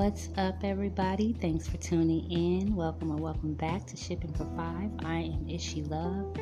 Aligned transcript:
What's 0.00 0.28
up, 0.36 0.62
everybody? 0.62 1.32
Thanks 1.32 1.66
for 1.66 1.76
tuning 1.78 2.30
in. 2.30 2.76
Welcome 2.76 3.10
and 3.10 3.18
welcome 3.18 3.54
back 3.54 3.84
to 3.86 3.96
Shipping 3.96 4.32
for 4.32 4.46
Five. 4.56 4.92
I 5.04 5.16
am 5.16 5.44
Ishi 5.48 5.82
Love, 5.82 6.36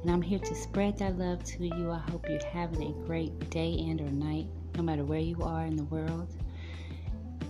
and 0.00 0.10
I'm 0.10 0.22
here 0.22 0.38
to 0.38 0.54
spread 0.54 0.96
that 1.00 1.18
love 1.18 1.44
to 1.44 1.66
you. 1.66 1.90
I 1.90 1.98
hope 1.98 2.26
you're 2.30 2.42
having 2.46 2.82
a 2.82 3.06
great 3.06 3.50
day 3.50 3.76
and 3.78 4.00
or 4.00 4.10
night, 4.10 4.46
no 4.76 4.82
matter 4.82 5.04
where 5.04 5.20
you 5.20 5.36
are 5.42 5.66
in 5.66 5.76
the 5.76 5.84
world. 5.84 6.34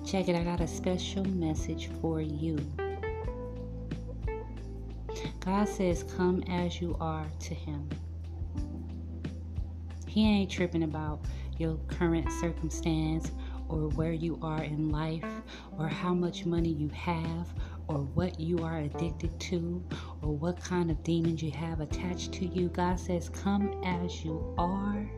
Check 0.04 0.28
it, 0.28 0.34
I 0.34 0.42
got 0.42 0.60
a 0.60 0.66
special 0.66 1.24
message 1.24 1.88
for 2.00 2.20
you. 2.20 2.58
God 5.38 5.68
says, 5.68 6.02
Come 6.16 6.42
as 6.50 6.80
you 6.80 6.96
are 6.98 7.26
to 7.38 7.54
Him. 7.54 7.88
He 10.08 10.26
ain't 10.28 10.50
tripping 10.50 10.82
about 10.82 11.20
your 11.58 11.76
current 11.86 12.28
circumstance 12.40 13.30
or 13.68 13.88
where 13.90 14.12
you 14.12 14.38
are 14.42 14.62
in 14.62 14.90
life 14.90 15.24
or 15.78 15.88
how 15.88 16.14
much 16.14 16.44
money 16.46 16.70
you 16.70 16.88
have 16.90 17.52
or 17.88 17.98
what 17.98 18.38
you 18.38 18.58
are 18.58 18.78
addicted 18.78 19.38
to 19.40 19.82
or 20.22 20.32
what 20.32 20.60
kind 20.60 20.90
of 20.90 21.02
demons 21.02 21.42
you 21.42 21.50
have 21.50 21.80
attached 21.80 22.32
to 22.32 22.46
you. 22.46 22.68
God 22.68 22.98
says, 22.98 23.28
"Come 23.28 23.72
as 23.84 24.24
you 24.24 24.54
are." 24.58 25.10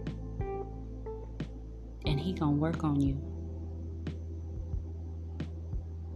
And 2.05 2.21
he 2.21 2.33
going 2.33 2.55
to 2.55 2.61
work 2.61 2.85
on 2.85 3.01
you. 3.01 3.21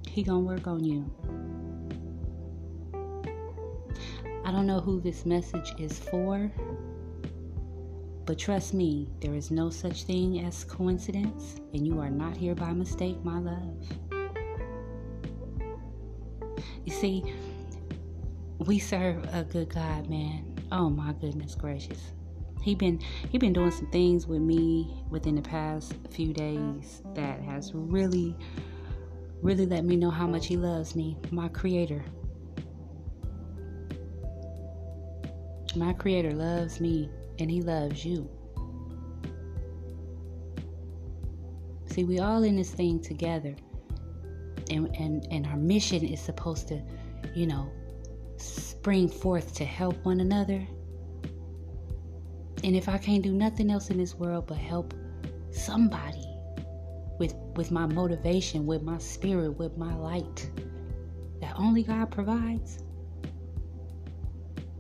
He 0.09 0.23
going 0.23 0.43
to 0.43 0.47
work 0.47 0.67
on 0.67 0.85
you. 0.85 1.05
I 4.45 4.53
don't 4.53 4.67
know 4.67 4.81
who 4.81 5.01
this 5.01 5.25
message 5.25 5.75
is 5.79 5.99
for. 5.99 6.51
But 8.31 8.39
trust 8.39 8.75
me, 8.75 9.09
there 9.21 9.35
is 9.35 9.51
no 9.51 9.71
such 9.71 10.05
thing 10.05 10.39
as 10.47 10.63
coincidence, 10.63 11.57
and 11.75 11.85
you 11.85 11.99
are 11.99 12.11
not 12.11 12.37
here 12.37 12.55
by 12.55 12.73
mistake, 12.73 13.17
my 13.25 13.41
love. 13.41 13.77
You 16.85 16.93
see, 16.93 17.25
we 18.61 18.79
serve 18.79 19.25
a 19.35 19.43
good 19.43 19.75
God, 19.75 20.09
man. 20.09 20.45
Oh 20.71 20.89
my 20.89 21.13
goodness 21.15 21.57
gracious. 21.57 22.13
He 22.63 22.77
been 22.77 23.01
he 23.31 23.37
been 23.37 23.53
doing 23.53 23.73
some 23.73 23.91
things 23.91 24.29
with 24.29 24.43
me 24.43 25.03
within 25.11 25.35
the 25.35 25.43
past 25.43 25.95
few 26.11 26.33
days 26.33 27.03
that 27.17 27.41
has 27.41 27.73
really 27.75 28.37
really 29.43 29.67
let 29.67 29.85
me 29.85 29.97
know 29.97 30.11
how 30.11 30.29
much 30.29 30.47
he 30.47 30.57
loves 30.57 30.95
me, 30.95 31.17
my 31.33 31.49
creator. 31.49 32.05
My 35.75 35.93
creator 35.95 36.31
loves 36.31 36.81
me 36.81 37.11
and 37.41 37.51
He 37.51 37.63
loves 37.63 38.05
you. 38.05 38.29
See, 41.87 42.05
we 42.05 42.21
all 42.21 42.45
in 42.45 42.57
this 42.57 42.71
thing 42.71 43.01
together. 43.01 43.55
And, 44.71 44.95
and, 44.97 45.27
and 45.33 45.47
our 45.47 45.57
mission 45.57 46.05
is 46.05 46.21
supposed 46.21 46.69
to, 46.69 46.81
you 47.35 47.47
know, 47.47 47.71
spring 48.37 49.09
forth 49.09 49.55
to 49.57 49.65
help 49.65 49.97
one 50.05 50.21
another. 50.21 50.65
And 52.63 52.77
if 52.77 52.89
I 52.89 52.99
can't 52.99 53.23
do 53.23 53.33
nothing 53.33 53.71
else 53.71 53.91
in 53.91 53.99
this 53.99 54.15
world 54.15 54.47
but 54.47 54.59
help 54.59 54.95
somebody 55.51 56.25
with 57.19 57.35
with 57.57 57.71
my 57.71 57.87
motivation, 57.87 58.67
with 58.67 58.83
my 58.83 58.99
spirit, 58.99 59.59
with 59.59 59.77
my 59.77 59.95
light 59.95 60.49
that 61.41 61.55
only 61.59 61.83
God 61.83 62.11
provides, 62.11 62.85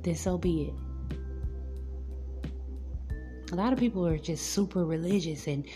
then 0.03 0.15
so 0.15 0.39
be 0.39 0.65
it 0.65 0.90
a 3.53 3.55
lot 3.55 3.73
of 3.73 3.79
people 3.79 4.07
are 4.07 4.19
just 4.19 4.53
super 4.53 4.85
religious 4.85 5.47
and 5.47 5.67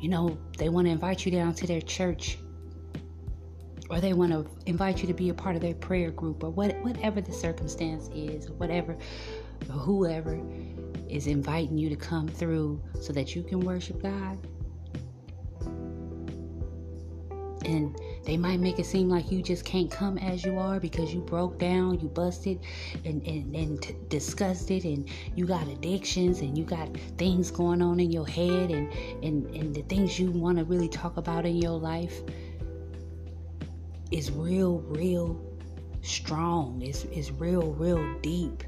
you 0.00 0.08
know 0.08 0.38
they 0.58 0.68
want 0.68 0.86
to 0.86 0.90
invite 0.90 1.24
you 1.24 1.32
down 1.32 1.54
to 1.54 1.66
their 1.66 1.80
church. 1.80 2.38
Or 3.90 4.00
they 4.00 4.14
want 4.14 4.32
to 4.32 4.46
invite 4.64 5.02
you 5.02 5.06
to 5.08 5.12
be 5.12 5.28
a 5.28 5.34
part 5.34 5.56
of 5.56 5.62
their 5.62 5.74
prayer 5.74 6.10
group 6.10 6.42
or 6.42 6.48
what, 6.48 6.74
whatever 6.82 7.20
the 7.20 7.32
circumstance 7.32 8.08
is 8.14 8.48
or 8.48 8.54
whatever 8.54 8.96
whoever 9.70 10.40
is 11.08 11.26
inviting 11.26 11.78
you 11.78 11.88
to 11.88 11.96
come 11.96 12.28
through 12.28 12.80
so 13.00 13.12
that 13.12 13.34
you 13.34 13.42
can 13.42 13.60
worship 13.60 14.02
God. 14.02 14.38
And 17.64 17.96
they 18.24 18.36
might 18.36 18.60
make 18.60 18.78
it 18.78 18.86
seem 18.86 19.08
like 19.08 19.30
you 19.30 19.42
just 19.42 19.64
can't 19.64 19.90
come 19.90 20.16
as 20.18 20.44
you 20.44 20.58
are 20.58 20.80
because 20.80 21.12
you 21.12 21.20
broke 21.20 21.58
down, 21.58 22.00
you 22.00 22.08
busted 22.08 22.60
and, 23.04 23.22
and, 23.26 23.54
and 23.54 23.82
t- 23.82 23.96
disgusted, 24.08 24.84
and 24.84 25.08
you 25.34 25.46
got 25.46 25.68
addictions 25.68 26.40
and 26.40 26.56
you 26.56 26.64
got 26.64 26.88
things 27.18 27.50
going 27.50 27.82
on 27.82 28.00
in 28.00 28.10
your 28.10 28.26
head 28.26 28.70
and, 28.70 28.92
and, 29.22 29.46
and 29.54 29.74
the 29.74 29.82
things 29.82 30.18
you 30.18 30.30
want 30.30 30.58
to 30.58 30.64
really 30.64 30.88
talk 30.88 31.16
about 31.16 31.44
in 31.44 31.56
your 31.56 31.78
life 31.78 32.22
is 34.10 34.30
real, 34.30 34.78
real 34.80 35.40
strong. 36.02 36.80
It's, 36.82 37.04
it's 37.04 37.30
real, 37.32 37.72
real 37.72 38.18
deep 38.20 38.62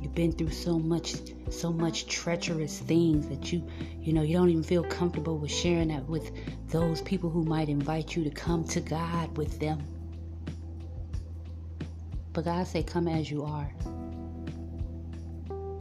you've 0.00 0.14
been 0.14 0.32
through 0.32 0.50
so 0.50 0.78
much 0.78 1.14
so 1.50 1.72
much 1.72 2.06
treacherous 2.06 2.80
things 2.80 3.28
that 3.28 3.52
you 3.52 3.66
you 4.00 4.12
know 4.12 4.22
you 4.22 4.34
don't 4.34 4.48
even 4.48 4.62
feel 4.62 4.84
comfortable 4.84 5.38
with 5.38 5.50
sharing 5.50 5.88
that 5.88 6.04
with 6.08 6.30
those 6.68 7.02
people 7.02 7.30
who 7.30 7.44
might 7.44 7.68
invite 7.68 8.16
you 8.16 8.24
to 8.24 8.30
come 8.30 8.64
to 8.64 8.80
God 8.80 9.36
with 9.36 9.58
them 9.58 9.82
but 12.32 12.44
God 12.44 12.66
say 12.66 12.82
come 12.82 13.08
as 13.08 13.30
you 13.30 13.44
are 13.44 13.70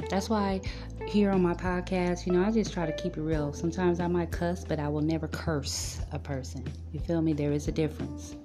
that's 0.10 0.28
why 0.28 0.60
here 1.10 1.32
on 1.32 1.42
my 1.42 1.54
podcast, 1.54 2.26
you 2.26 2.34
know, 2.34 2.44
I 2.44 2.52
just 2.52 2.74
try 2.74 2.86
to 2.86 2.92
keep 2.92 3.18
it 3.18 3.22
real. 3.22 3.54
Sometimes 3.54 4.00
I 4.00 4.08
might 4.08 4.32
cuss, 4.32 4.64
but 4.64 4.80
I 4.80 4.88
will 4.88 5.02
never 5.02 5.28
curse 5.28 6.00
a 6.12 6.20
person. 6.20 6.64
You 6.92 7.00
feel 7.00 7.22
me? 7.22 7.34
There 7.34 7.52
is 7.52 7.68
a 7.68 7.72
difference. 7.72 8.36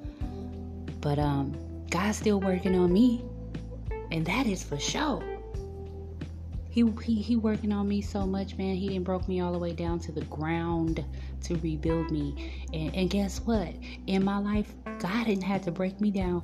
But 1.00 1.18
um 1.18 1.54
God's 1.90 2.18
still 2.18 2.40
working 2.40 2.74
on 2.74 2.92
me. 2.92 3.24
And 4.10 4.24
that 4.26 4.46
is 4.46 4.62
for 4.62 4.78
sure 4.78 5.33
he, 6.74 6.84
he 7.04 7.22
he 7.22 7.36
working 7.36 7.72
on 7.72 7.86
me 7.86 8.00
so 8.00 8.26
much, 8.26 8.56
man. 8.56 8.74
He 8.74 8.88
didn't 8.88 9.04
broke 9.04 9.28
me 9.28 9.40
all 9.40 9.52
the 9.52 9.58
way 9.60 9.72
down 9.72 10.00
to 10.00 10.10
the 10.10 10.22
ground 10.22 11.04
to 11.42 11.54
rebuild 11.58 12.10
me. 12.10 12.66
And, 12.72 12.92
and 12.96 13.08
guess 13.08 13.40
what? 13.42 13.68
In 14.08 14.24
my 14.24 14.38
life, 14.38 14.74
God 14.98 15.26
didn't 15.26 15.44
have 15.44 15.62
to 15.62 15.70
break 15.70 16.00
me 16.00 16.10
down 16.10 16.42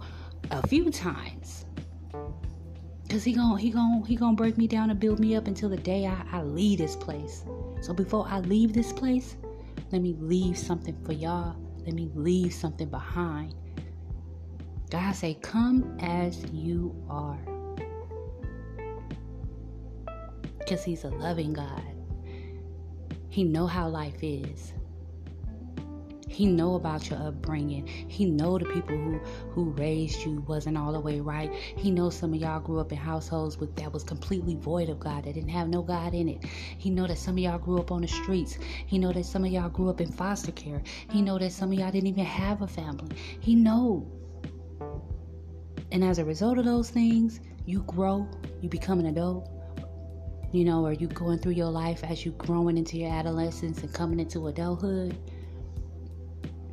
a 0.53 0.65
few 0.69 0.89
times. 0.93 1.65
Cause 3.09 3.25
he 3.25 3.33
gonna 3.33 3.61
he 3.61 3.71
gonna 3.71 4.07
he 4.07 4.15
gonna 4.15 4.37
break 4.37 4.57
me 4.57 4.69
down 4.69 4.91
and 4.91 5.01
build 5.01 5.19
me 5.19 5.35
up 5.35 5.49
until 5.49 5.69
the 5.69 5.77
day 5.77 6.07
I, 6.07 6.23
I 6.31 6.43
leave 6.45 6.79
this 6.79 6.95
place. 6.95 7.45
So 7.81 7.93
before 7.93 8.25
I 8.29 8.39
leave 8.39 8.73
this 8.73 8.93
place, 8.93 9.37
let 9.91 10.01
me 10.01 10.15
leave 10.21 10.57
something 10.57 10.97
for 11.05 11.13
y'all. 11.13 11.57
Let 11.85 11.95
me 11.95 12.09
leave 12.15 12.55
something 12.55 12.89
behind. 12.89 13.57
God 14.91 15.13
say, 15.13 15.35
come 15.35 15.99
as 16.01 16.45
you 16.53 16.95
are. 17.09 17.50
Because 20.71 20.85
he's 20.85 21.03
a 21.03 21.09
loving 21.09 21.53
God. 21.53 21.83
He 23.29 23.43
know 23.43 23.67
how 23.67 23.89
life 23.89 24.23
is. 24.23 24.73
He 26.29 26.47
know 26.47 26.77
about 26.77 27.11
your 27.11 27.19
upbringing. 27.19 27.89
He 27.89 28.25
know 28.25 28.57
the 28.57 28.67
people 28.67 28.97
who 28.97 29.19
who 29.51 29.71
raised 29.71 30.25
you 30.25 30.45
wasn't 30.47 30.79
all 30.79 30.93
the 30.93 31.01
way 31.01 31.19
right. 31.19 31.53
He 31.53 31.91
knows 31.91 32.15
some 32.15 32.33
of 32.35 32.41
y'all 32.41 32.61
grew 32.61 32.79
up 32.79 32.93
in 32.93 32.99
households 32.99 33.59
with 33.59 33.75
that 33.77 33.93
was 33.93 34.05
completely 34.05 34.55
void 34.55 34.91
of 34.91 35.01
God, 35.01 35.25
that 35.25 35.35
didn't 35.35 35.51
have 35.51 35.67
no 35.69 35.83
God 35.83 36.15
in 36.15 36.29
it. 36.29 36.45
He 36.45 36.89
know 36.89 37.09
that 37.09 37.19
some 37.19 37.35
of 37.35 37.41
y'all 37.41 37.59
grew 37.59 37.81
up 37.81 37.91
on 37.91 38.03
the 38.03 38.09
streets. 38.09 38.57
He 38.87 38.97
know 38.97 39.13
that 39.13 39.27
some 39.27 39.45
of 39.45 39.51
y'all 39.51 39.71
grew 39.71 39.91
up 39.91 40.01
in 40.01 40.13
foster 40.13 40.53
care. 40.53 40.85
He 41.11 41.21
know 41.21 41.37
that 41.37 41.51
some 41.51 41.73
of 41.73 41.81
y'all 41.81 41.91
didn't 41.91 42.07
even 42.07 42.25
have 42.25 42.63
a 42.63 42.69
family. 42.69 43.17
He 43.41 43.57
know. 43.57 44.07
And 45.91 46.05
as 46.05 46.21
a 46.21 46.25
result 46.25 46.59
of 46.59 46.65
those 46.65 46.91
things, 46.91 47.41
you 47.67 47.83
grow, 47.89 48.29
you 48.61 48.69
become 48.69 49.01
an 49.01 49.07
adult, 49.07 49.51
you 50.53 50.65
know, 50.65 50.85
are 50.85 50.93
you 50.93 51.07
going 51.07 51.39
through 51.39 51.53
your 51.53 51.71
life 51.71 52.03
as 52.03 52.25
you 52.25 52.33
growing 52.33 52.77
into 52.77 52.97
your 52.99 53.11
adolescence 53.13 53.83
and 53.83 53.93
coming 53.93 54.19
into 54.19 54.49
adulthood, 54.49 55.17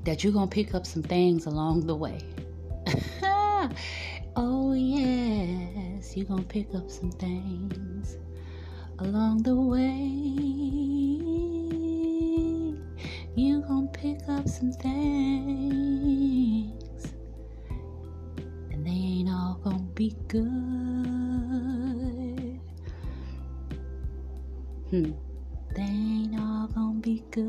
that 0.03 0.23
you're 0.23 0.33
to 0.33 0.47
pick 0.47 0.73
up 0.73 0.85
some 0.85 1.03
things 1.03 1.45
along 1.45 1.85
the 1.85 1.95
way. 1.95 2.19
oh, 4.35 4.73
yes, 4.73 6.17
you're 6.17 6.25
to 6.25 6.47
pick 6.47 6.73
up 6.73 6.89
some 6.89 7.11
things 7.11 8.17
along 8.99 9.43
the 9.43 9.53
way. 9.53 10.07
You're 13.35 13.61
to 13.61 13.89
pick 13.93 14.21
up 14.27 14.47
some 14.47 14.71
things, 14.71 15.93
and 18.71 18.83
they 18.83 18.89
ain't 18.89 19.29
all 19.29 19.59
to 19.65 19.77
be 19.93 20.15
good. 20.27 20.76
Hmm. 24.89 25.11
They 25.75 25.81
ain't 25.81 26.39
all 26.39 26.67
gonna 26.67 26.99
be 26.99 27.23
good. 27.31 27.43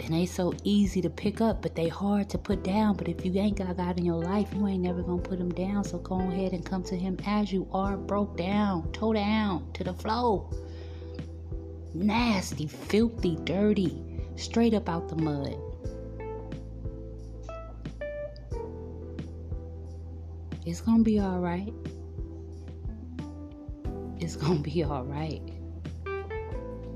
And 0.00 0.14
they 0.14 0.24
so 0.24 0.54
easy 0.64 1.02
to 1.02 1.10
pick 1.10 1.42
up, 1.42 1.60
but 1.60 1.74
they 1.74 1.88
hard 1.88 2.30
to 2.30 2.38
put 2.38 2.64
down. 2.64 2.96
But 2.96 3.08
if 3.08 3.26
you 3.26 3.38
ain't 3.38 3.58
got 3.58 3.76
God 3.76 3.98
in 3.98 4.06
your 4.06 4.22
life, 4.22 4.48
you 4.54 4.66
ain't 4.66 4.82
never 4.82 5.02
gonna 5.02 5.20
put 5.20 5.38
them 5.38 5.52
down. 5.52 5.84
So 5.84 5.98
go 5.98 6.18
ahead 6.18 6.52
and 6.52 6.64
come 6.64 6.82
to 6.84 6.96
Him 6.96 7.18
as 7.26 7.52
you 7.52 7.68
are, 7.72 7.98
broke 7.98 8.38
down, 8.38 8.90
toe 8.92 9.12
down 9.12 9.70
to 9.74 9.84
the 9.84 9.92
flow. 9.92 10.50
Nasty, 11.92 12.66
filthy, 12.66 13.36
dirty, 13.44 14.02
straight 14.36 14.72
up 14.72 14.88
out 14.88 15.10
the 15.10 15.16
mud. 15.16 15.56
It's 20.64 20.80
gonna 20.80 21.02
be 21.02 21.20
all 21.20 21.38
right. 21.38 21.72
It's 24.28 24.36
gonna 24.36 24.60
be 24.60 24.84
all 24.84 25.04
right. 25.04 25.40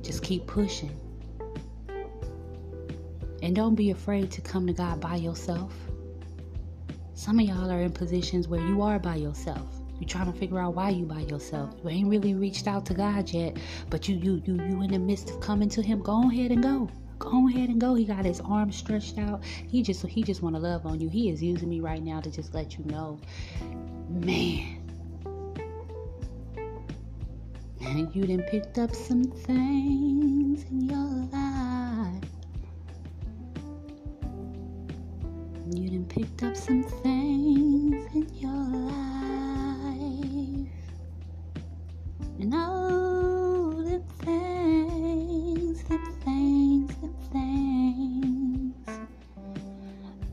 Just 0.03 0.23
keep 0.23 0.47
pushing. 0.47 0.95
And 3.43 3.57
don't 3.57 3.75
be 3.75 3.91
afraid 3.91 4.31
to 4.33 4.43
come 4.43 4.67
to 4.67 4.75
God 4.75 5.01
by 5.01 5.17
yourself. 5.17 5.73
Some 7.15 7.39
of 7.39 7.47
y'all 7.47 7.71
are 7.71 7.81
in 7.81 7.91
positions 7.91 8.49
where 8.49 8.61
you 8.61 8.83
are 8.83 8.99
by 8.99 9.17
yourself. 9.17 9.67
You're 9.99 10.11
trying 10.11 10.31
to 10.31 10.39
figure 10.39 10.59
out 10.59 10.75
why 10.75 10.91
you 10.91 11.07
by 11.07 11.21
yourself. 11.21 11.75
You 11.83 11.89
ain't 11.89 12.09
really 12.09 12.35
reached 12.35 12.67
out 12.67 12.85
to 12.85 12.93
God 12.93 13.31
yet, 13.31 13.57
but 13.89 14.11
you 14.11 14.17
you 14.17 14.43
you 14.45 14.57
you 14.57 14.83
in 14.83 14.91
the 14.91 14.99
midst 14.99 15.31
of 15.31 15.41
coming 15.41 15.71
to 15.71 15.81
Him. 15.81 16.03
Go 16.03 16.29
ahead 16.29 16.51
and 16.51 16.63
go. 16.63 16.91
Go 17.19 17.49
ahead 17.49 17.71
and 17.71 17.81
go. 17.81 17.95
He 17.95 18.05
got 18.05 18.27
his 18.27 18.43
arms 18.43 18.77
stretched 18.77 19.17
out. 19.17 19.43
He 19.43 19.83
just 19.83 20.05
he 20.05 20.23
just 20.23 20.43
want 20.43 20.55
to 20.55 20.61
love 20.61 20.85
on 20.85 21.01
you. 21.01 21.09
He 21.09 21.31
is 21.31 21.43
using 21.43 21.71
me 21.71 21.81
right 21.81 22.03
now 22.03 22.21
to 22.21 22.31
just 22.31 22.53
let 22.53 22.77
you 22.77 22.85
know, 22.85 23.19
man. 24.11 24.82
You 27.95 28.27
done 28.27 28.43
picked 28.51 28.79
up 28.79 28.95
some 28.95 29.25
things 29.25 30.65
in 30.71 30.89
your 30.89 31.29
life. 31.31 32.25
You 35.71 35.91
done 35.91 36.07
picked 36.09 36.43
up 36.43 36.57
some 36.57 36.85
things 36.85 38.07
in 38.15 38.27
your 38.35 38.51
life. 38.91 40.69
And 42.41 42.55
all 42.55 43.73
the 43.73 44.03
things, 44.25 45.83
the 45.85 45.99
things, 46.25 46.95
the 46.97 47.11
things, 47.31 48.87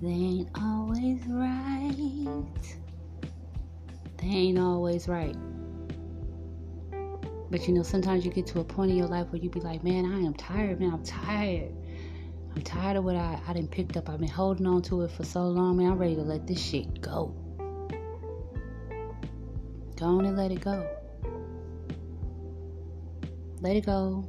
they 0.02 0.08
ain't 0.08 0.50
always 0.56 1.20
right. 1.28 2.78
They 4.18 4.28
ain't 4.28 4.60
always 4.60 5.10
right. 5.10 5.36
But 7.52 7.68
you 7.68 7.74
know, 7.74 7.84
sometimes 7.84 8.26
you 8.26 8.32
get 8.32 8.46
to 8.48 8.60
a 8.60 8.64
point 8.64 8.92
in 8.92 8.98
your 8.98 9.08
life 9.08 9.28
where 9.32 9.42
you 9.42 9.50
be 9.50 9.60
like, 9.60 9.84
man, 9.84 10.06
I 10.06 10.20
am 10.20 10.34
tired, 10.34 10.80
man, 10.80 10.94
I'm 10.94 11.04
tired. 11.04 11.74
I'm 12.56 12.62
tired 12.62 12.98
of 12.98 13.04
what 13.04 13.16
I, 13.16 13.40
I 13.48 13.54
didn't 13.54 13.72
picked 13.72 13.98
up. 13.98 14.10
I've 14.10 14.20
been 14.20 14.28
holding 14.28 14.68
on 14.68 14.82
to 14.84 15.02
it 15.04 15.12
for 15.12 15.24
so 15.24 15.42
long, 15.48 15.78
man. 15.78 15.92
I'm 15.92 15.98
ready 15.98 16.16
to 16.16 16.22
let 16.22 16.46
this 16.46 16.62
shit 16.62 17.02
go. 17.02 17.34
Go 19.96 20.06
on 20.06 20.26
and 20.26 20.38
let 20.38 20.52
it 20.52 20.62
go. 20.62 20.88
Let 23.62 23.76
it 23.76 23.86
go. 23.86 24.26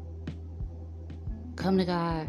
Come 1.57 1.79
to 1.79 1.85
God. 1.85 2.29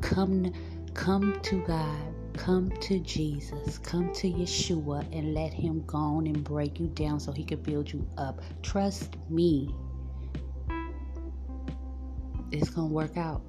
Come 0.00 0.52
come 0.92 1.40
to 1.42 1.62
God. 1.66 2.14
Come 2.36 2.70
to 2.80 2.98
Jesus. 2.98 3.78
Come 3.78 4.12
to 4.14 4.30
Yeshua 4.30 5.06
and 5.16 5.34
let 5.34 5.52
him 5.52 5.82
go 5.86 5.98
on 5.98 6.26
and 6.26 6.44
break 6.44 6.78
you 6.80 6.88
down 6.88 7.20
so 7.20 7.32
he 7.32 7.44
can 7.44 7.62
build 7.62 7.92
you 7.92 8.06
up. 8.18 8.42
Trust 8.62 9.16
me. 9.30 9.74
It's 12.54 12.70
going 12.70 12.88
to 12.88 12.94
work 12.94 13.16
out. 13.16 13.42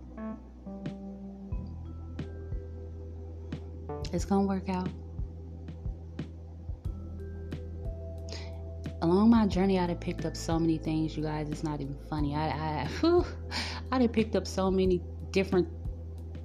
It's 4.16 4.24
gonna 4.24 4.48
work 4.48 4.70
out. 4.70 4.88
Along 9.02 9.30
my 9.30 9.46
journey, 9.46 9.78
I 9.78 9.88
have 9.88 10.00
picked 10.00 10.26
up 10.26 10.38
so 10.38 10.58
many 10.58 10.78
things, 10.78 11.18
you 11.18 11.24
guys. 11.24 11.50
It's 11.50 11.64
not 11.64 11.82
even 11.82 11.98
funny. 12.10 12.34
I, 12.34 12.48
I, 12.48 12.88
whew, 13.02 13.26
I 13.92 14.02
have 14.02 14.14
picked 14.14 14.36
up 14.36 14.48
so 14.48 14.72
many 14.72 15.02
different 15.32 15.68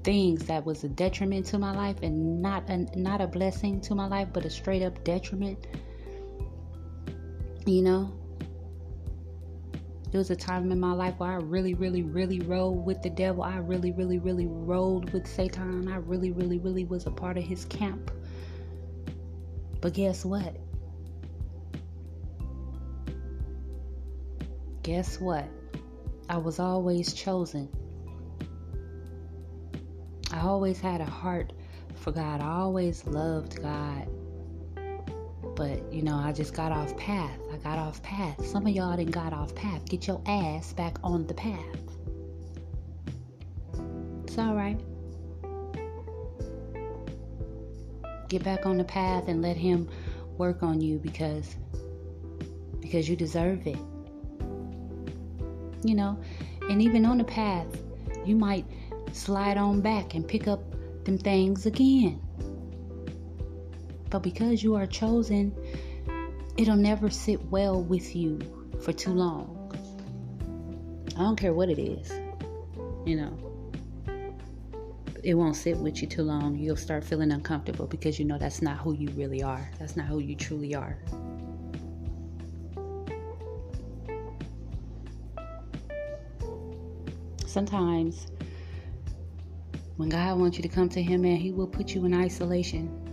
things 0.02 0.46
that 0.46 0.66
was 0.66 0.82
a 0.82 0.88
detriment 0.88 1.46
to 1.46 1.58
my 1.58 1.72
life, 1.72 1.96
and 2.02 2.42
not 2.42 2.68
a, 2.68 2.78
not 2.98 3.20
a 3.20 3.26
blessing 3.26 3.80
to 3.82 3.94
my 3.94 4.08
life, 4.08 4.28
but 4.32 4.44
a 4.44 4.50
straight 4.50 4.82
up 4.82 5.02
detriment. 5.04 5.66
You 7.66 7.82
know, 7.82 8.19
there 10.10 10.18
was 10.18 10.30
a 10.30 10.36
time 10.36 10.72
in 10.72 10.80
my 10.80 10.92
life 10.92 11.14
where 11.18 11.30
I 11.30 11.36
really, 11.36 11.74
really, 11.74 12.02
really 12.02 12.40
rolled 12.40 12.84
with 12.84 13.00
the 13.00 13.10
devil. 13.10 13.44
I 13.44 13.58
really, 13.58 13.92
really, 13.92 14.18
really 14.18 14.46
rolled 14.46 15.12
with 15.12 15.26
Satan. 15.26 15.88
I 15.88 15.96
really, 15.96 16.32
really, 16.32 16.58
really 16.58 16.84
was 16.84 17.06
a 17.06 17.10
part 17.10 17.38
of 17.38 17.44
his 17.44 17.64
camp. 17.66 18.10
But 19.80 19.94
guess 19.94 20.24
what? 20.24 20.56
Guess 24.82 25.20
what? 25.20 25.48
I 26.28 26.38
was 26.38 26.58
always 26.58 27.12
chosen. 27.12 27.68
I 30.32 30.40
always 30.40 30.80
had 30.80 31.00
a 31.00 31.06
heart 31.06 31.52
for 31.94 32.12
God. 32.12 32.40
I 32.40 32.50
always 32.50 33.06
loved 33.06 33.62
God. 33.62 34.08
But, 35.56 35.92
you 35.92 36.02
know, 36.02 36.16
I 36.16 36.32
just 36.32 36.54
got 36.54 36.72
off 36.72 36.96
path. 36.96 37.39
Got 37.62 37.78
off 37.78 38.02
path. 38.02 38.44
Some 38.46 38.66
of 38.66 38.72
y'all 38.72 38.96
didn't 38.96 39.12
got 39.12 39.32
off 39.32 39.54
path. 39.54 39.84
Get 39.86 40.06
your 40.06 40.22
ass 40.26 40.72
back 40.72 40.98
on 41.02 41.26
the 41.26 41.34
path. 41.34 41.58
It's 44.24 44.38
all 44.38 44.54
right. 44.54 44.80
Get 48.28 48.44
back 48.44 48.64
on 48.64 48.78
the 48.78 48.84
path 48.84 49.24
and 49.28 49.42
let 49.42 49.56
him 49.56 49.88
work 50.38 50.62
on 50.62 50.80
you 50.80 50.98
because 50.98 51.56
because 52.80 53.08
you 53.08 53.16
deserve 53.16 53.66
it. 53.66 53.78
You 55.82 55.94
know, 55.94 56.18
and 56.68 56.80
even 56.80 57.04
on 57.04 57.18
the 57.18 57.24
path, 57.24 57.66
you 58.24 58.36
might 58.36 58.64
slide 59.12 59.58
on 59.58 59.80
back 59.80 60.14
and 60.14 60.26
pick 60.26 60.48
up 60.48 60.62
them 61.04 61.18
things 61.18 61.66
again. 61.66 62.20
But 64.10 64.22
because 64.22 64.62
you 64.62 64.74
are 64.74 64.86
chosen, 64.86 65.54
it'll 66.60 66.76
never 66.76 67.08
sit 67.08 67.42
well 67.46 67.82
with 67.82 68.14
you 68.14 68.38
for 68.82 68.92
too 68.92 69.14
long. 69.14 69.56
I 71.16 71.20
don't 71.20 71.36
care 71.36 71.54
what 71.54 71.70
it 71.70 71.78
is, 71.78 72.12
you 73.06 73.16
know. 73.16 73.34
It 75.24 75.34
won't 75.34 75.56
sit 75.56 75.78
with 75.78 76.02
you 76.02 76.06
too 76.06 76.22
long. 76.22 76.56
You'll 76.58 76.76
start 76.76 77.02
feeling 77.02 77.32
uncomfortable 77.32 77.86
because 77.86 78.18
you 78.18 78.26
know 78.26 78.36
that's 78.36 78.60
not 78.60 78.76
who 78.76 78.94
you 78.94 79.08
really 79.12 79.42
are. 79.42 79.70
That's 79.78 79.96
not 79.96 80.06
who 80.06 80.18
you 80.18 80.36
truly 80.36 80.74
are. 80.74 80.98
Sometimes 87.46 88.26
when 89.96 90.10
God 90.10 90.38
wants 90.38 90.58
you 90.58 90.62
to 90.62 90.68
come 90.68 90.90
to 90.90 91.02
Him, 91.02 91.22
man, 91.22 91.36
He 91.36 91.52
will 91.52 91.66
put 91.66 91.94
you 91.94 92.04
in 92.04 92.12
isolation 92.12 93.09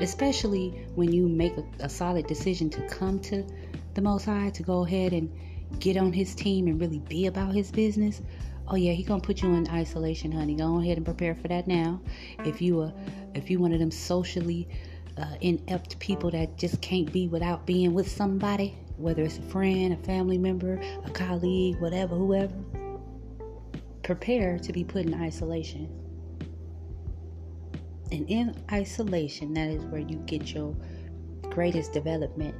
especially 0.00 0.70
when 0.94 1.12
you 1.12 1.28
make 1.28 1.56
a, 1.56 1.64
a 1.80 1.88
solid 1.88 2.26
decision 2.26 2.70
to 2.70 2.80
come 2.88 3.18
to 3.20 3.44
the 3.94 4.00
Most 4.00 4.24
High 4.24 4.50
to 4.50 4.62
go 4.62 4.84
ahead 4.84 5.12
and 5.12 5.30
get 5.78 5.96
on 5.96 6.12
His 6.12 6.34
team 6.34 6.66
and 6.66 6.80
really 6.80 7.00
be 7.00 7.26
about 7.26 7.54
His 7.54 7.70
business. 7.70 8.22
Oh 8.68 8.76
yeah, 8.76 8.92
He 8.92 9.02
gonna 9.02 9.20
put 9.20 9.42
you 9.42 9.52
in 9.54 9.68
isolation, 9.68 10.32
honey. 10.32 10.54
Go 10.54 10.80
ahead 10.80 10.96
and 10.96 11.04
prepare 11.04 11.34
for 11.34 11.48
that 11.48 11.66
now. 11.66 12.00
If 12.44 12.62
you 12.62 12.80
are, 12.80 12.92
if 13.34 13.50
you 13.50 13.58
one 13.58 13.72
of 13.72 13.78
them 13.78 13.90
socially 13.90 14.68
uh, 15.18 15.34
inept 15.40 15.98
people 15.98 16.30
that 16.30 16.56
just 16.56 16.80
can't 16.80 17.12
be 17.12 17.28
without 17.28 17.66
being 17.66 17.92
with 17.94 18.10
somebody, 18.10 18.76
whether 18.96 19.22
it's 19.22 19.38
a 19.38 19.42
friend, 19.42 19.92
a 19.92 19.96
family 19.98 20.38
member, 20.38 20.80
a 21.04 21.10
colleague, 21.10 21.80
whatever, 21.80 22.14
whoever, 22.14 22.54
prepare 24.02 24.58
to 24.58 24.72
be 24.72 24.84
put 24.84 25.06
in 25.06 25.14
isolation. 25.14 25.88
And 28.12 28.28
in 28.28 28.56
isolation, 28.72 29.54
that 29.54 29.68
is 29.68 29.84
where 29.84 30.00
you 30.00 30.16
get 30.26 30.52
your 30.52 30.74
greatest 31.50 31.92
development. 31.92 32.54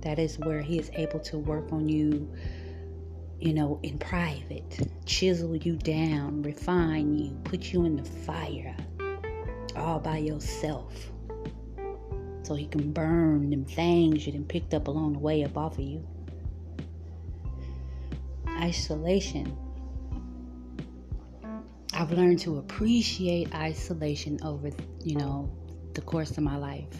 That 0.00 0.18
is 0.18 0.38
where 0.38 0.62
He 0.62 0.78
is 0.78 0.90
able 0.94 1.20
to 1.20 1.38
work 1.38 1.72
on 1.72 1.88
you, 1.88 2.32
you 3.38 3.52
know, 3.52 3.78
in 3.82 3.98
private, 3.98 4.88
chisel 5.04 5.54
you 5.56 5.76
down, 5.76 6.42
refine 6.42 7.14
you, 7.18 7.38
put 7.44 7.72
you 7.72 7.84
in 7.84 7.96
the 7.96 8.04
fire 8.04 8.74
all 9.76 10.00
by 10.00 10.18
yourself. 10.18 11.10
So 12.42 12.54
He 12.54 12.66
can 12.66 12.92
burn 12.92 13.50
them 13.50 13.64
things 13.64 14.26
you 14.26 14.32
done 14.32 14.44
picked 14.44 14.72
up 14.72 14.88
along 14.88 15.14
the 15.14 15.18
way 15.18 15.44
up 15.44 15.56
off 15.56 15.74
of 15.74 15.84
you. 15.84 16.06
Isolation 18.60 19.56
I've 21.98 22.12
learned 22.12 22.38
to 22.40 22.58
appreciate 22.58 23.52
isolation 23.56 24.38
over, 24.44 24.70
you 25.02 25.16
know, 25.16 25.50
the 25.94 26.00
course 26.00 26.30
of 26.30 26.44
my 26.44 26.56
life. 26.56 26.96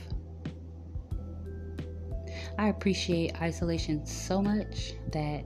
I 2.58 2.66
appreciate 2.66 3.40
isolation 3.40 4.04
so 4.04 4.42
much 4.42 4.94
that 5.12 5.44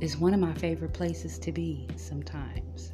it's 0.00 0.16
one 0.16 0.34
of 0.34 0.40
my 0.40 0.52
favorite 0.54 0.92
places 0.92 1.38
to 1.38 1.52
be 1.52 1.86
sometimes. 1.94 2.92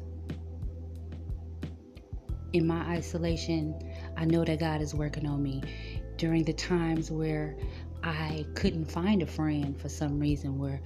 In 2.53 2.67
my 2.67 2.81
isolation, 2.81 3.73
I 4.17 4.25
know 4.25 4.45
that 4.45 4.59
God 4.59 4.81
is 4.81 4.93
working 4.93 5.25
on 5.25 5.41
me 5.41 5.63
during 6.17 6.43
the 6.43 6.53
times 6.53 7.09
where 7.09 7.57
I 8.03 8.45
couldn't 8.53 8.85
find 8.85 9.23
a 9.23 9.27
friend 9.27 9.75
for 9.81 9.89
some 9.89 10.19
reason, 10.19 10.59
where 10.59 10.79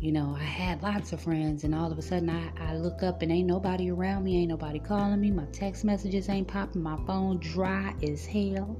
You 0.00 0.12
know, 0.12 0.36
I 0.38 0.44
had 0.44 0.80
lots 0.82 1.12
of 1.12 1.20
friends, 1.20 1.64
and 1.64 1.74
all 1.74 1.90
of 1.90 1.98
a 1.98 2.02
sudden 2.02 2.30
I, 2.30 2.50
I 2.56 2.76
look 2.76 3.02
up 3.02 3.22
and 3.22 3.32
ain't 3.32 3.48
nobody 3.48 3.90
around 3.90 4.22
me, 4.22 4.38
ain't 4.38 4.48
nobody 4.48 4.78
calling 4.78 5.20
me, 5.20 5.32
my 5.32 5.46
text 5.46 5.84
messages 5.84 6.28
ain't 6.28 6.46
popping, 6.46 6.82
my 6.82 6.96
phone 7.04 7.38
dry 7.38 7.94
as 8.02 8.24
hell. 8.24 8.78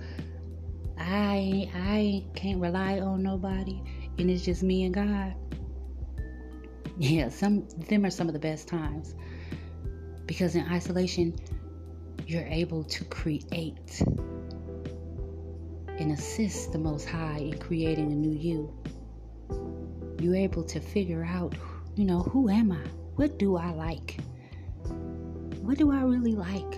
I 0.96 1.68
I 1.74 2.24
can't 2.34 2.60
rely 2.60 3.00
on 3.00 3.22
nobody, 3.24 3.80
and 4.18 4.30
it's 4.30 4.44
just 4.44 4.62
me 4.62 4.84
and 4.84 4.94
God. 4.94 5.34
Yeah, 6.98 7.28
some 7.30 7.66
them 7.88 8.04
are 8.04 8.10
some 8.10 8.28
of 8.28 8.32
the 8.32 8.40
best 8.40 8.68
times 8.68 9.16
because 10.26 10.54
in 10.54 10.66
isolation, 10.68 11.34
you're 12.26 12.46
able 12.46 12.84
to 12.84 13.04
create 13.06 14.02
and 15.98 16.12
assist 16.12 16.70
the 16.70 16.78
Most 16.78 17.08
High 17.08 17.38
in 17.38 17.58
creating 17.58 18.12
a 18.12 18.14
new 18.14 18.38
you. 18.38 18.72
You're 20.20 20.36
able 20.36 20.64
to 20.64 20.80
figure 20.80 21.24
out, 21.24 21.54
you 21.94 22.04
know, 22.04 22.20
who 22.20 22.48
am 22.48 22.72
I? 22.72 22.84
What 23.14 23.38
do 23.38 23.56
I 23.56 23.70
like? 23.70 24.18
What 25.62 25.78
do 25.78 25.92
I 25.92 26.00
really 26.00 26.34
like? 26.34 26.74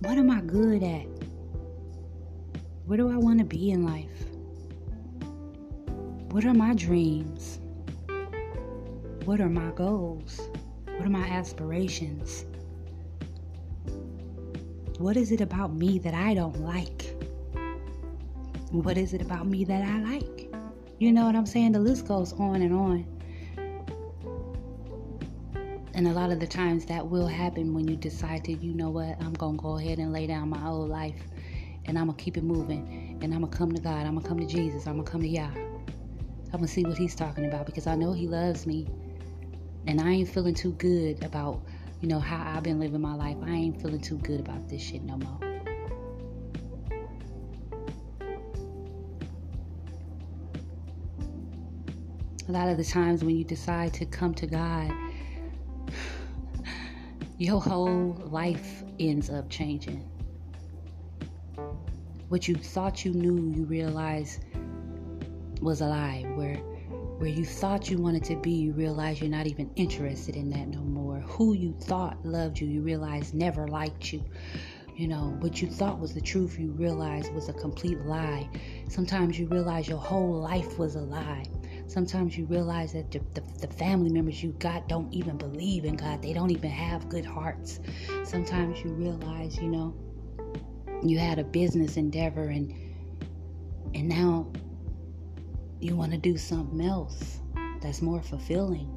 What 0.00 0.18
am 0.18 0.30
I 0.30 0.40
good 0.42 0.82
at? 0.82 1.06
Where 2.86 2.98
do 2.98 3.10
I 3.10 3.16
want 3.16 3.38
to 3.38 3.44
be 3.44 3.70
in 3.70 3.84
life? 3.84 4.26
What 6.30 6.44
are 6.44 6.54
my 6.54 6.74
dreams? 6.74 7.58
What 9.24 9.40
are 9.40 9.48
my 9.48 9.70
goals? 9.70 10.40
What 10.84 11.06
are 11.06 11.10
my 11.10 11.26
aspirations? 11.26 12.44
What 14.98 15.16
is 15.16 15.32
it 15.32 15.40
about 15.40 15.74
me 15.74 15.98
that 16.00 16.14
I 16.14 16.34
don't 16.34 16.60
like? 16.60 17.03
What 18.74 18.98
is 18.98 19.14
it 19.14 19.22
about 19.22 19.46
me 19.46 19.64
that 19.66 19.82
I 19.84 20.00
like? 20.00 20.52
You 20.98 21.12
know 21.12 21.26
what 21.26 21.36
I'm 21.36 21.46
saying? 21.46 21.70
The 21.70 21.78
list 21.78 22.08
goes 22.08 22.32
on 22.32 22.60
and 22.60 22.74
on. 22.74 23.06
And 25.94 26.08
a 26.08 26.10
lot 26.10 26.32
of 26.32 26.40
the 26.40 26.46
times 26.48 26.84
that 26.86 27.06
will 27.06 27.28
happen 27.28 27.72
when 27.72 27.86
you 27.86 27.94
decide 27.94 28.44
to, 28.46 28.52
you 28.52 28.74
know 28.74 28.90
what, 28.90 29.16
I'm 29.20 29.32
going 29.34 29.58
to 29.58 29.62
go 29.62 29.78
ahead 29.78 29.98
and 29.98 30.12
lay 30.12 30.26
down 30.26 30.48
my 30.48 30.66
old 30.66 30.88
life 30.88 31.22
and 31.84 31.96
I'm 31.96 32.06
going 32.06 32.16
to 32.16 32.24
keep 32.24 32.36
it 32.36 32.42
moving 32.42 33.16
and 33.22 33.32
I'm 33.32 33.42
going 33.42 33.52
to 33.52 33.56
come 33.56 33.72
to 33.72 33.80
God. 33.80 34.06
I'm 34.06 34.14
going 34.14 34.22
to 34.22 34.28
come 34.28 34.40
to 34.40 34.46
Jesus. 34.46 34.88
I'm 34.88 34.94
going 34.94 35.04
to 35.04 35.12
come 35.12 35.20
to 35.20 35.28
Yah. 35.28 35.50
I'm 35.54 36.50
going 36.50 36.66
to 36.66 36.68
see 36.68 36.82
what 36.82 36.98
He's 36.98 37.14
talking 37.14 37.46
about 37.46 37.66
because 37.66 37.86
I 37.86 37.94
know 37.94 38.12
He 38.12 38.26
loves 38.26 38.66
me. 38.66 38.88
And 39.86 40.00
I 40.00 40.10
ain't 40.10 40.28
feeling 40.28 40.54
too 40.54 40.72
good 40.72 41.22
about 41.22 41.62
you 42.00 42.08
know, 42.08 42.18
how 42.18 42.56
I've 42.56 42.64
been 42.64 42.80
living 42.80 43.00
my 43.00 43.14
life, 43.14 43.36
I 43.46 43.50
ain't 43.50 43.80
feeling 43.80 44.00
too 44.00 44.18
good 44.18 44.40
about 44.40 44.68
this 44.68 44.82
shit 44.82 45.02
no 45.04 45.16
more. 45.16 45.53
Lot 52.54 52.68
of 52.68 52.76
the 52.76 52.84
times 52.84 53.24
when 53.24 53.36
you 53.36 53.42
decide 53.42 53.92
to 53.94 54.06
come 54.06 54.32
to 54.32 54.46
God, 54.46 54.92
your 57.36 57.60
whole 57.60 58.12
life 58.26 58.84
ends 59.00 59.28
up 59.28 59.50
changing. 59.50 60.08
What 62.28 62.46
you 62.46 62.54
thought 62.54 63.04
you 63.04 63.12
knew, 63.12 63.52
you 63.56 63.64
realize 63.64 64.38
was 65.60 65.80
a 65.80 65.86
lie. 65.86 66.24
Where 66.36 66.54
where 67.18 67.28
you 67.28 67.44
thought 67.44 67.90
you 67.90 67.98
wanted 67.98 68.22
to 68.24 68.36
be, 68.36 68.52
you 68.52 68.72
realize 68.72 69.20
you're 69.20 69.30
not 69.30 69.48
even 69.48 69.68
interested 69.74 70.36
in 70.36 70.48
that 70.50 70.68
no 70.68 70.80
more. 70.80 71.18
Who 71.20 71.54
you 71.54 71.72
thought 71.72 72.24
loved 72.24 72.60
you, 72.60 72.68
you 72.68 72.82
realize 72.82 73.34
never 73.34 73.66
liked 73.66 74.12
you. 74.12 74.22
You 74.94 75.08
know, 75.08 75.36
what 75.40 75.60
you 75.60 75.68
thought 75.68 75.98
was 75.98 76.14
the 76.14 76.20
truth, 76.20 76.56
you 76.56 76.70
realize 76.70 77.28
was 77.30 77.48
a 77.48 77.52
complete 77.52 77.98
lie. 78.02 78.48
Sometimes 78.88 79.40
you 79.40 79.48
realize 79.48 79.88
your 79.88 79.98
whole 79.98 80.40
life 80.40 80.78
was 80.78 80.94
a 80.94 81.00
lie. 81.00 81.46
Sometimes 81.86 82.36
you 82.36 82.46
realize 82.46 82.92
that 82.94 83.10
the, 83.10 83.20
the, 83.34 83.42
the, 83.60 83.66
family 83.66 84.10
members 84.10 84.42
you 84.42 84.52
got 84.52 84.88
don't 84.88 85.12
even 85.12 85.36
believe 85.36 85.84
in 85.84 85.96
God. 85.96 86.22
They 86.22 86.32
don't 86.32 86.50
even 86.50 86.70
have 86.70 87.08
good 87.08 87.26
hearts. 87.26 87.80
Sometimes 88.24 88.82
you 88.82 88.92
realize, 88.94 89.56
you 89.56 89.68
know, 89.68 89.94
you 91.02 91.18
had 91.18 91.38
a 91.38 91.44
business 91.44 91.96
endeavor 91.96 92.44
and 92.44 92.74
and 93.94 94.08
now 94.08 94.50
you 95.78 95.94
want 95.94 96.12
to 96.12 96.18
do 96.18 96.36
something 96.36 96.80
else 96.80 97.40
that's 97.80 98.00
more 98.02 98.22
fulfilling. 98.22 98.90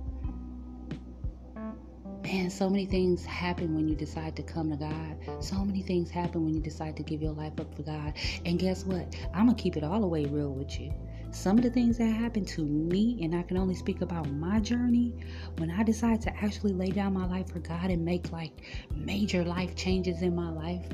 Man, 2.23 2.49
so 2.49 2.69
many 2.69 2.85
things 2.85 3.25
happen 3.25 3.75
when 3.75 3.87
you 3.87 3.95
decide 3.95 4.35
to 4.37 4.43
come 4.43 4.71
to 4.71 4.77
God. 4.77 5.43
So 5.43 5.63
many 5.63 5.81
things 5.81 6.09
happen 6.09 6.43
when 6.43 6.53
you 6.53 6.61
decide 6.61 6.97
to 6.97 7.03
give 7.03 7.21
your 7.21 7.33
life 7.33 7.59
up 7.59 7.73
for 7.75 7.83
God. 7.83 8.13
And 8.45 8.57
guess 8.57 8.85
what? 8.85 9.15
I'm 9.33 9.45
going 9.45 9.55
to 9.55 9.61
keep 9.61 9.77
it 9.77 9.83
all 9.83 10.01
the 10.01 10.07
way 10.07 10.25
real 10.25 10.53
with 10.53 10.79
you. 10.79 10.93
Some 11.31 11.57
of 11.57 11.63
the 11.63 11.69
things 11.69 11.97
that 11.97 12.05
happened 12.05 12.47
to 12.49 12.63
me, 12.63 13.19
and 13.21 13.35
I 13.35 13.43
can 13.43 13.57
only 13.57 13.75
speak 13.75 14.01
about 14.01 14.29
my 14.31 14.59
journey, 14.59 15.13
when 15.57 15.69
I 15.69 15.83
decided 15.83 16.21
to 16.23 16.35
actually 16.43 16.73
lay 16.73 16.89
down 16.89 17.13
my 17.13 17.25
life 17.25 17.51
for 17.51 17.59
God 17.59 17.89
and 17.89 18.03
make 18.03 18.31
like 18.31 18.53
major 18.95 19.43
life 19.43 19.75
changes 19.75 20.21
in 20.21 20.35
my 20.35 20.49
life, 20.49 20.87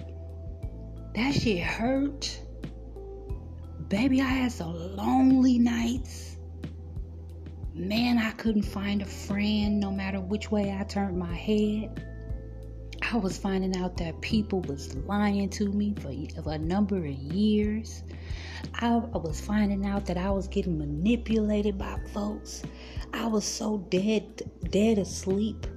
that 1.15 1.33
shit 1.33 1.63
hurt. 1.63 2.39
Baby, 3.89 4.21
I 4.21 4.25
had 4.25 4.51
some 4.51 4.95
lonely 4.95 5.59
nights. 5.59 6.37
Man, 7.75 8.17
I 8.17 8.31
couldn't 8.31 8.63
find 8.63 9.01
a 9.01 9.05
friend 9.05 9.79
no 9.79 9.91
matter 9.91 10.19
which 10.19 10.51
way 10.51 10.75
I 10.77 10.83
turned 10.83 11.17
my 11.17 11.33
head. 11.33 12.03
I 13.11 13.17
was 13.17 13.37
finding 13.37 13.75
out 13.77 13.97
that 13.97 14.19
people 14.21 14.61
was 14.61 14.95
lying 14.95 15.49
to 15.49 15.71
me 15.71 15.93
for, 15.99 16.11
for 16.41 16.53
a 16.53 16.57
number 16.57 16.97
of 16.97 17.13
years. 17.13 18.03
I, 18.75 18.95
I 18.95 19.17
was 19.17 19.39
finding 19.39 19.85
out 19.85 20.05
that 20.05 20.17
I 20.17 20.29
was 20.31 20.47
getting 20.47 20.77
manipulated 20.77 21.77
by 21.77 21.99
folks. 22.13 22.63
I 23.13 23.27
was 23.27 23.45
so 23.45 23.77
dead, 23.89 24.49
dead 24.69 24.97
asleep. 24.97 25.67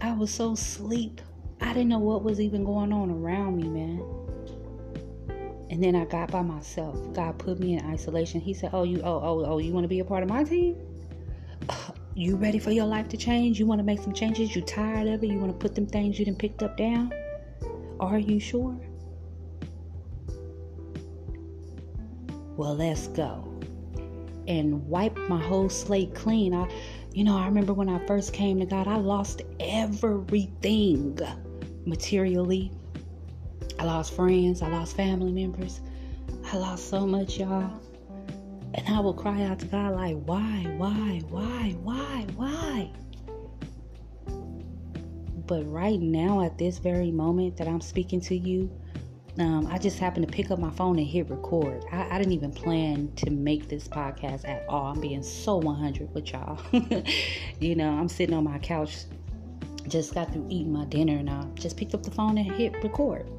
I 0.00 0.12
was 0.12 0.32
so 0.32 0.52
asleep. 0.52 1.20
I 1.60 1.72
didn't 1.72 1.88
know 1.88 1.98
what 1.98 2.22
was 2.22 2.40
even 2.40 2.64
going 2.64 2.92
on 2.92 3.10
around 3.10 3.56
me, 3.56 3.68
man. 3.68 4.02
And 5.70 5.82
then 5.82 5.96
I 5.96 6.04
got 6.04 6.30
by 6.30 6.42
myself. 6.42 6.96
God 7.12 7.38
put 7.38 7.58
me 7.58 7.76
in 7.76 7.84
isolation. 7.84 8.40
He 8.40 8.54
said, 8.54 8.70
"Oh, 8.72 8.84
you, 8.84 9.00
oh, 9.02 9.20
oh, 9.22 9.44
oh, 9.44 9.58
you 9.58 9.72
want 9.72 9.84
to 9.84 9.88
be 9.88 10.00
a 10.00 10.04
part 10.04 10.22
of 10.22 10.28
my 10.28 10.44
team? 10.44 10.76
You 12.14 12.34
ready 12.34 12.58
for 12.58 12.72
your 12.72 12.84
life 12.84 13.08
to 13.10 13.16
change? 13.16 13.60
You 13.60 13.66
want 13.66 13.78
to 13.78 13.84
make 13.84 14.00
some 14.00 14.12
changes? 14.12 14.56
You 14.56 14.62
tired 14.62 15.06
of 15.06 15.22
it? 15.22 15.28
You 15.28 15.38
want 15.38 15.52
to 15.52 15.56
put 15.56 15.76
them 15.76 15.86
things 15.86 16.18
you 16.18 16.24
didn't 16.24 16.40
picked 16.40 16.64
up 16.64 16.76
down? 16.76 17.12
Are 18.00 18.18
you 18.18 18.40
sure? 18.40 18.76
Well, 22.58 22.74
let's 22.74 23.08
go." 23.08 23.44
And 24.46 24.86
wipe 24.88 25.16
my 25.28 25.40
whole 25.40 25.68
slate 25.68 26.14
clean. 26.14 26.52
I, 26.52 26.68
you 27.12 27.24
know, 27.24 27.36
I 27.36 27.46
remember 27.46 27.72
when 27.72 27.88
I 27.88 28.04
first 28.06 28.32
came 28.32 28.58
to 28.60 28.66
God, 28.66 28.86
I 28.86 28.96
lost 28.96 29.42
everything 29.60 31.18
materially, 31.86 32.70
I 33.78 33.84
lost 33.84 34.14
friends, 34.14 34.60
I 34.60 34.68
lost 34.68 34.96
family 34.96 35.32
members, 35.32 35.80
I 36.52 36.56
lost 36.56 36.88
so 36.88 37.06
much, 37.06 37.38
y'all. 37.38 37.80
And 38.74 38.88
I 38.88 39.00
will 39.00 39.14
cry 39.14 39.42
out 39.44 39.58
to 39.60 39.66
God, 39.66 39.94
like, 39.94 40.16
why, 40.24 40.66
why, 40.76 41.22
why, 41.28 41.76
why, 41.82 42.26
why? 42.36 42.90
But 45.46 45.64
right 45.70 46.00
now, 46.00 46.44
at 46.44 46.58
this 46.58 46.78
very 46.78 47.10
moment 47.10 47.56
that 47.56 47.68
I'm 47.68 47.80
speaking 47.80 48.20
to 48.22 48.36
you, 48.36 48.70
um, 49.40 49.68
I 49.70 49.78
just 49.78 49.98
happened 49.98 50.26
to 50.26 50.32
pick 50.32 50.50
up 50.50 50.58
my 50.58 50.70
phone 50.70 50.98
and 50.98 51.06
hit 51.06 51.30
record. 51.30 51.84
I, 51.92 52.08
I, 52.10 52.18
didn't 52.18 52.32
even 52.32 52.50
plan 52.52 53.12
to 53.16 53.30
make 53.30 53.68
this 53.68 53.86
podcast 53.86 54.48
at 54.48 54.64
all. 54.68 54.92
I'm 54.92 55.00
being 55.00 55.22
so 55.22 55.56
100 55.58 56.12
with 56.12 56.32
y'all. 56.32 56.60
you 57.60 57.76
know, 57.76 57.90
I'm 57.90 58.08
sitting 58.08 58.34
on 58.34 58.44
my 58.44 58.58
couch, 58.58 59.04
just 59.86 60.14
got 60.14 60.32
through 60.32 60.46
eating 60.50 60.72
my 60.72 60.86
dinner, 60.86 61.18
and 61.18 61.30
I 61.30 61.44
just 61.54 61.76
picked 61.76 61.94
up 61.94 62.02
the 62.02 62.10
phone 62.10 62.36
and 62.36 62.50
hit 62.52 62.82
record. 62.82 63.30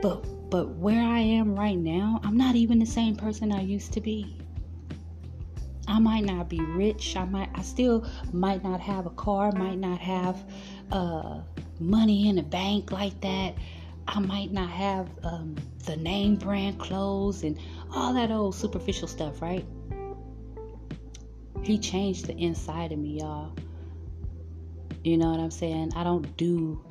But 0.00 0.24
but 0.50 0.70
where 0.76 1.02
I 1.02 1.20
am 1.20 1.54
right 1.54 1.78
now, 1.78 2.20
I'm 2.24 2.36
not 2.36 2.56
even 2.56 2.78
the 2.78 2.86
same 2.86 3.14
person 3.14 3.52
I 3.52 3.60
used 3.60 3.92
to 3.92 4.00
be. 4.00 4.36
I 5.86 5.98
might 5.98 6.24
not 6.24 6.48
be 6.48 6.60
rich. 6.60 7.16
I 7.16 7.24
might 7.26 7.50
I 7.54 7.62
still 7.62 8.06
might 8.32 8.64
not 8.64 8.80
have 8.80 9.06
a 9.06 9.10
car, 9.10 9.52
might 9.52 9.78
not 9.78 9.98
have 10.00 10.42
uh, 10.90 11.40
money 11.78 12.28
in 12.28 12.36
the 12.36 12.42
bank 12.42 12.92
like 12.92 13.20
that. 13.20 13.54
I 14.12 14.18
might 14.18 14.50
not 14.50 14.68
have 14.70 15.08
um, 15.22 15.54
the 15.86 15.94
name 15.94 16.34
brand 16.34 16.80
clothes 16.80 17.44
and 17.44 17.56
all 17.94 18.12
that 18.14 18.32
old 18.32 18.56
superficial 18.56 19.06
stuff, 19.06 19.40
right? 19.40 19.64
He 21.62 21.78
changed 21.78 22.26
the 22.26 22.36
inside 22.36 22.90
of 22.90 22.98
me, 22.98 23.20
y'all. 23.20 23.52
You 25.04 25.16
know 25.16 25.30
what 25.30 25.38
I'm 25.38 25.52
saying? 25.52 25.92
I 25.94 26.02
don't 26.02 26.36
do 26.36 26.82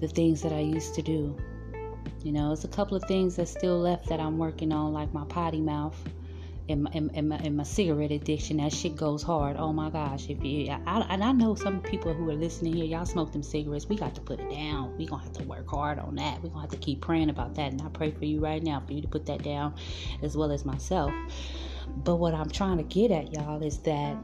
the 0.00 0.08
things 0.08 0.40
that 0.40 0.52
I 0.52 0.60
used 0.60 0.94
to 0.94 1.02
do. 1.02 1.36
You 2.24 2.32
know, 2.32 2.52
it's 2.52 2.64
a 2.64 2.68
couple 2.68 2.96
of 2.96 3.04
things 3.04 3.36
that's 3.36 3.50
still 3.50 3.78
left 3.78 4.08
that 4.08 4.18
I'm 4.18 4.38
working 4.38 4.72
on, 4.72 4.94
like 4.94 5.12
my 5.12 5.26
potty 5.26 5.60
mouth. 5.60 5.96
And 6.68 6.84
my, 6.84 6.90
and, 6.94 7.28
my, 7.28 7.36
and 7.36 7.56
my 7.56 7.62
cigarette 7.62 8.10
addiction. 8.10 8.58
That 8.58 8.72
shit 8.72 8.96
goes 8.96 9.22
hard. 9.22 9.56
Oh 9.56 9.72
my 9.72 9.90
gosh! 9.90 10.28
If 10.28 10.44
you 10.44 10.70
I, 10.70 11.06
and 11.10 11.22
I 11.22 11.32
know 11.32 11.54
some 11.54 11.80
people 11.80 12.14
who 12.14 12.30
are 12.30 12.34
listening 12.34 12.74
here, 12.74 12.84
y'all 12.84 13.04
smoke 13.04 13.32
them 13.32 13.42
cigarettes. 13.42 13.88
We 13.88 13.96
got 13.96 14.14
to 14.14 14.20
put 14.20 14.40
it 14.40 14.50
down. 14.50 14.96
We 14.96 15.06
gonna 15.06 15.22
have 15.22 15.32
to 15.34 15.44
work 15.44 15.68
hard 15.68 15.98
on 15.98 16.14
that. 16.16 16.42
We 16.42 16.48
gonna 16.48 16.60
have 16.62 16.70
to 16.70 16.76
keep 16.76 17.00
praying 17.00 17.30
about 17.30 17.54
that. 17.56 17.72
And 17.72 17.82
I 17.82 17.88
pray 17.88 18.10
for 18.10 18.24
you 18.24 18.40
right 18.40 18.62
now 18.62 18.82
for 18.86 18.92
you 18.92 19.02
to 19.02 19.08
put 19.08 19.26
that 19.26 19.42
down, 19.42 19.74
as 20.22 20.36
well 20.36 20.52
as 20.52 20.64
myself. 20.64 21.12
But 22.04 22.16
what 22.16 22.34
I'm 22.34 22.50
trying 22.50 22.78
to 22.78 22.84
get 22.84 23.10
at, 23.10 23.32
y'all, 23.34 23.62
is 23.62 23.78
that 23.78 24.16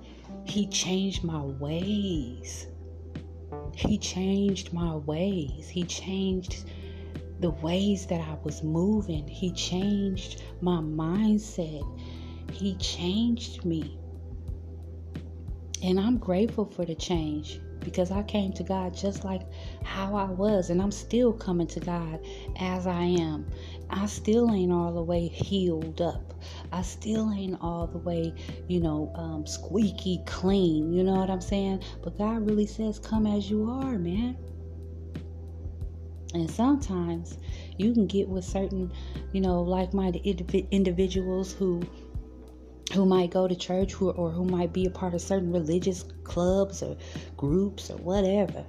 He 0.44 0.66
changed 0.68 1.24
my 1.24 1.42
ways. 1.42 2.68
He 3.74 3.98
changed 3.98 4.72
my 4.72 4.96
ways. 4.96 5.68
He 5.68 5.84
changed 5.84 6.64
the 7.40 7.50
ways 7.50 8.06
that 8.06 8.20
I 8.20 8.36
was 8.42 8.62
moving. 8.62 9.26
He 9.26 9.52
changed 9.52 10.42
my 10.60 10.78
mindset. 10.78 11.84
He 12.52 12.74
changed 12.76 13.64
me. 13.64 13.98
And 15.82 16.00
I'm 16.00 16.18
grateful 16.18 16.64
for 16.64 16.84
the 16.84 16.94
change 16.94 17.60
because 17.80 18.10
I 18.10 18.22
came 18.24 18.52
to 18.54 18.64
God 18.64 18.94
just 18.96 19.24
like 19.24 19.42
how 19.84 20.14
I 20.14 20.24
was, 20.24 20.70
and 20.70 20.82
I'm 20.82 20.90
still 20.90 21.32
coming 21.32 21.66
to 21.68 21.80
God 21.80 22.20
as 22.58 22.86
I 22.86 23.02
am. 23.02 23.46
I 23.90 24.06
still 24.06 24.52
ain't 24.52 24.72
all 24.72 24.92
the 24.92 25.02
way 25.02 25.28
healed 25.28 26.00
up. 26.00 26.34
I 26.72 26.82
still 26.82 27.32
ain't 27.32 27.58
all 27.60 27.86
the 27.86 27.98
way, 27.98 28.34
you 28.66 28.80
know, 28.80 29.12
um, 29.14 29.46
squeaky 29.46 30.22
clean. 30.26 30.92
You 30.92 31.04
know 31.04 31.14
what 31.14 31.30
I'm 31.30 31.40
saying? 31.40 31.82
But 32.02 32.18
God 32.18 32.46
really 32.46 32.66
says, 32.66 32.98
Come 32.98 33.26
as 33.26 33.48
you 33.48 33.70
are, 33.70 33.98
man. 33.98 34.36
And 36.34 36.50
sometimes 36.50 37.38
you 37.78 37.94
can 37.94 38.06
get 38.06 38.28
with 38.28 38.44
certain, 38.44 38.92
you 39.32 39.40
know, 39.40 39.62
like 39.62 39.94
minded 39.94 40.26
individuals 40.70 41.52
who 41.52 41.82
who 42.92 43.04
might 43.04 43.30
go 43.30 43.46
to 43.46 43.54
church 43.54 43.92
who, 43.92 44.10
or 44.10 44.30
who 44.30 44.44
might 44.44 44.72
be 44.72 44.86
a 44.86 44.90
part 44.90 45.14
of 45.14 45.20
certain 45.20 45.52
religious 45.52 46.04
clubs 46.24 46.82
or 46.82 46.96
groups 47.36 47.90
or 47.90 47.98
whatever. 47.98 48.64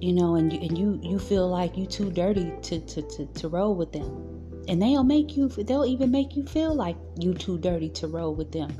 You 0.00 0.12
know 0.12 0.34
and 0.34 0.52
you 0.52 0.58
and 0.60 0.76
you 0.76 0.98
you 1.00 1.18
feel 1.20 1.48
like 1.48 1.76
you 1.76 1.86
too 1.86 2.10
dirty 2.10 2.52
to 2.62 2.80
to 2.80 3.02
to, 3.02 3.26
to 3.26 3.48
roll 3.48 3.76
with 3.76 3.92
them. 3.92 4.64
And 4.68 4.82
they'll 4.82 5.04
make 5.04 5.36
you 5.36 5.48
they'll 5.48 5.84
even 5.84 6.10
make 6.10 6.34
you 6.34 6.44
feel 6.44 6.74
like 6.74 6.96
you 7.18 7.34
too 7.34 7.58
dirty 7.58 7.88
to 7.90 8.08
roll 8.08 8.34
with 8.34 8.50
them. 8.50 8.72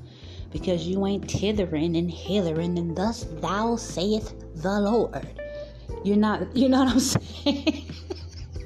Because 0.51 0.87
you 0.87 1.07
ain't 1.07 1.31
tithering 1.31 1.97
and 1.97 2.11
hithering 2.11 2.77
and 2.77 2.97
thus 2.97 3.25
thou 3.41 3.77
saith 3.77 4.35
the 4.57 4.81
lord. 4.81 5.41
You're 6.05 6.17
not 6.17 6.57
you 6.57 6.69
know 6.69 6.81
what 6.81 6.89
i'm 6.89 7.01
saying? 7.45 7.85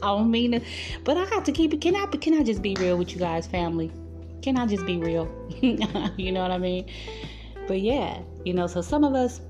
I 0.03 0.07
don't 0.07 0.31
mean 0.31 0.55
it 0.55 0.63
but 1.05 1.19
i 1.19 1.25
have 1.27 1.45
to 1.45 1.53
keep 1.53 1.75
it. 1.75 1.83
Can 1.83 1.95
i 1.95 2.07
can 2.07 2.33
i 2.33 2.43
just 2.43 2.63
be 2.63 2.75
real 2.81 2.97
with 2.97 3.13
you 3.13 3.19
guys 3.19 3.47
family 3.47 3.93
can 4.47 4.57
I 4.57 4.65
just 4.65 4.87
be 4.87 4.97
real? 4.97 5.29
you 5.61 6.31
know 6.31 6.41
what 6.41 6.53
I 6.53 6.59
mean? 6.59 6.89
But 7.67 7.81
yeah, 7.81 8.21
you 8.45 8.55
know, 8.55 8.69
so 8.69 8.81
some 8.81 9.03
of 9.03 9.13
us 9.13 9.41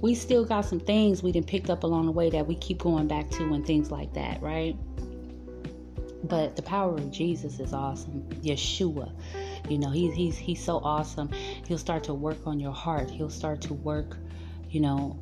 we 0.00 0.12
still 0.16 0.44
got 0.44 0.62
some 0.62 0.80
things 0.80 1.22
we 1.22 1.30
didn't 1.30 1.46
picked 1.46 1.70
up 1.70 1.84
along 1.84 2.06
the 2.06 2.12
way 2.12 2.30
that 2.30 2.48
we 2.48 2.56
keep 2.56 2.78
going 2.78 3.06
back 3.06 3.30
to 3.30 3.44
and 3.54 3.64
things 3.64 3.92
like 3.92 4.12
that, 4.14 4.42
right? 4.42 4.76
But 6.24 6.56
the 6.56 6.62
power 6.62 6.94
of 6.94 7.12
Jesus 7.12 7.60
is 7.60 7.72
awesome. 7.72 8.28
Yeshua, 8.42 9.12
you 9.68 9.78
know, 9.78 9.90
he's 9.90 10.14
he's 10.14 10.36
he's 10.36 10.62
so 10.62 10.78
awesome. 10.78 11.30
He'll 11.68 11.78
start 11.78 12.02
to 12.04 12.14
work 12.14 12.48
on 12.48 12.58
your 12.58 12.72
heart. 12.72 13.08
He'll 13.08 13.30
start 13.30 13.60
to 13.62 13.74
work, 13.74 14.16
you 14.68 14.80
know, 14.80 15.16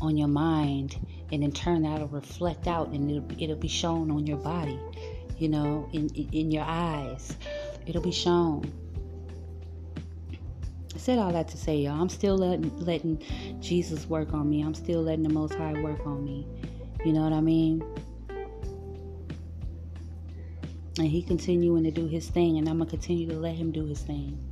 on 0.00 0.16
your 0.16 0.28
mind, 0.28 0.96
and 1.30 1.44
in 1.44 1.52
turn 1.52 1.82
that'll 1.82 2.08
reflect 2.08 2.66
out, 2.66 2.88
and 2.88 3.08
it'll, 3.08 3.42
it'll 3.42 3.56
be 3.56 3.68
shown 3.68 4.10
on 4.10 4.26
your 4.26 4.38
body, 4.38 4.80
you 5.38 5.48
know, 5.48 5.88
in 5.92 6.08
in 6.08 6.50
your 6.50 6.64
eyes 6.64 7.36
it'll 7.86 8.02
be 8.02 8.12
shown. 8.12 8.70
I 10.94 10.98
said 10.98 11.18
all 11.18 11.32
that 11.32 11.48
to 11.48 11.56
say, 11.56 11.76
y'all, 11.76 12.00
I'm 12.00 12.08
still 12.08 12.36
letting 12.36 12.76
letting 12.78 13.22
Jesus 13.60 14.06
work 14.06 14.32
on 14.32 14.48
me. 14.48 14.62
I'm 14.62 14.74
still 14.74 15.02
letting 15.02 15.22
the 15.22 15.32
Most 15.32 15.54
High 15.54 15.80
work 15.80 16.04
on 16.06 16.24
me. 16.24 16.46
You 17.04 17.12
know 17.12 17.22
what 17.22 17.32
I 17.32 17.40
mean? 17.40 17.84
And 20.98 21.06
He 21.06 21.22
continuing 21.22 21.84
to 21.84 21.90
do 21.90 22.06
His 22.06 22.28
thing, 22.28 22.58
and 22.58 22.68
I'm 22.68 22.78
gonna 22.78 22.90
continue 22.90 23.28
to 23.28 23.36
let 23.36 23.54
Him 23.54 23.70
do 23.70 23.86
His 23.86 24.00
thing. 24.00 24.45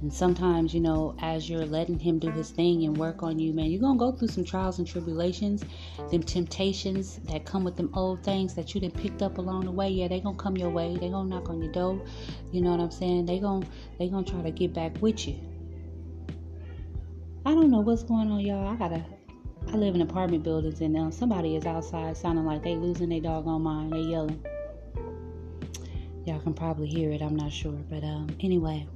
And 0.00 0.12
sometimes, 0.12 0.72
you 0.72 0.80
know, 0.80 1.16
as 1.20 1.50
you're 1.50 1.66
letting 1.66 1.98
him 1.98 2.20
do 2.20 2.30
his 2.30 2.50
thing 2.50 2.84
and 2.84 2.96
work 2.96 3.24
on 3.24 3.40
you, 3.40 3.52
man, 3.52 3.66
you're 3.66 3.80
gonna 3.80 3.98
go 3.98 4.12
through 4.12 4.28
some 4.28 4.44
trials 4.44 4.78
and 4.78 4.86
tribulations, 4.86 5.64
them 6.12 6.22
temptations 6.22 7.16
that 7.24 7.44
come 7.44 7.64
with 7.64 7.76
them 7.76 7.90
old 7.94 8.22
things 8.22 8.54
that 8.54 8.74
you 8.74 8.80
done 8.80 8.92
picked 8.92 9.22
up 9.22 9.38
along 9.38 9.64
the 9.64 9.72
way. 9.72 9.88
Yeah, 9.88 10.06
they 10.06 10.20
gonna 10.20 10.36
come 10.36 10.56
your 10.56 10.70
way. 10.70 10.96
They 10.96 11.08
gonna 11.08 11.28
knock 11.28 11.48
on 11.48 11.60
your 11.60 11.72
door. 11.72 12.00
You 12.52 12.60
know 12.60 12.70
what 12.70 12.80
I'm 12.80 12.92
saying? 12.92 13.26
They 13.26 13.40
gonna 13.40 13.66
they 13.98 14.08
gonna 14.08 14.24
try 14.24 14.40
to 14.40 14.52
get 14.52 14.72
back 14.72 15.02
with 15.02 15.26
you. 15.26 15.34
I 17.44 17.50
don't 17.50 17.70
know 17.70 17.80
what's 17.80 18.04
going 18.04 18.30
on, 18.30 18.40
y'all. 18.40 18.68
I 18.68 18.76
gotta 18.76 19.04
I 19.66 19.72
live 19.72 19.96
in 19.96 20.02
apartment 20.02 20.44
buildings 20.44 20.80
and 20.80 20.96
um, 20.96 21.10
somebody 21.10 21.56
is 21.56 21.66
outside 21.66 22.16
sounding 22.16 22.44
like 22.44 22.62
they 22.62 22.76
losing 22.76 23.08
their 23.08 23.20
doggone 23.20 23.62
mind. 23.62 23.92
They 23.92 24.02
yelling. 24.02 24.44
Y'all 26.24 26.38
can 26.38 26.54
probably 26.54 26.86
hear 26.86 27.10
it. 27.10 27.20
I'm 27.20 27.34
not 27.34 27.52
sure, 27.52 27.80
but 27.90 28.04
um, 28.04 28.28
anyway 28.40 28.86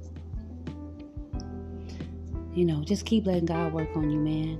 you 2.53 2.65
know, 2.65 2.83
just 2.83 3.05
keep 3.05 3.25
letting 3.25 3.45
God 3.45 3.73
work 3.73 3.89
on 3.95 4.09
you, 4.09 4.19
man. 4.19 4.59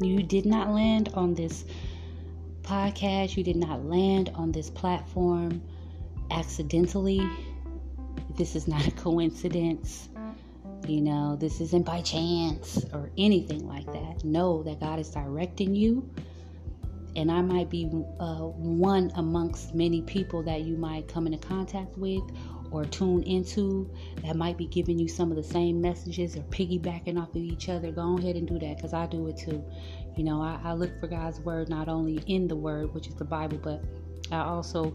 You 0.00 0.22
did 0.22 0.46
not 0.46 0.70
land 0.70 1.10
on 1.14 1.34
this 1.34 1.64
podcast, 2.62 3.36
you 3.36 3.44
did 3.44 3.56
not 3.56 3.84
land 3.84 4.30
on 4.34 4.52
this 4.52 4.70
platform 4.70 5.62
accidentally. 6.30 7.28
This 8.36 8.54
is 8.54 8.68
not 8.68 8.86
a 8.86 8.90
coincidence. 8.92 10.08
You 10.86 11.02
know, 11.02 11.36
this 11.36 11.60
isn't 11.60 11.84
by 11.84 12.00
chance 12.00 12.84
or 12.92 13.10
anything 13.18 13.68
like 13.68 13.86
that. 13.86 14.24
Know 14.24 14.62
that 14.62 14.80
God 14.80 14.98
is 14.98 15.10
directing 15.10 15.74
you. 15.74 16.08
And 17.16 17.30
I 17.30 17.42
might 17.42 17.68
be 17.68 17.90
uh, 18.20 18.36
one 18.36 19.10
amongst 19.16 19.74
many 19.74 20.02
people 20.02 20.42
that 20.44 20.62
you 20.62 20.76
might 20.76 21.08
come 21.08 21.26
into 21.26 21.38
contact 21.38 21.98
with 21.98 22.22
or 22.70 22.84
tune 22.84 23.22
into 23.24 23.90
that 24.22 24.36
might 24.36 24.56
be 24.56 24.66
giving 24.66 24.98
you 24.98 25.08
some 25.08 25.30
of 25.30 25.36
the 25.36 25.42
same 25.42 25.80
messages 25.80 26.36
or 26.36 26.42
piggybacking 26.42 27.20
off 27.20 27.30
of 27.30 27.36
each 27.36 27.68
other, 27.68 27.90
go 27.90 28.18
ahead 28.18 28.36
and 28.36 28.46
do 28.46 28.58
that 28.58 28.76
because 28.76 28.92
I 28.92 29.06
do 29.06 29.26
it 29.28 29.36
too. 29.36 29.64
You 30.16 30.24
know, 30.24 30.40
I, 30.42 30.60
I 30.62 30.72
look 30.74 30.98
for 31.00 31.06
God's 31.06 31.40
word 31.40 31.68
not 31.68 31.88
only 31.88 32.22
in 32.26 32.46
the 32.48 32.56
word, 32.56 32.94
which 32.94 33.08
is 33.08 33.14
the 33.14 33.24
Bible, 33.24 33.58
but 33.62 33.82
I 34.30 34.42
also, 34.42 34.92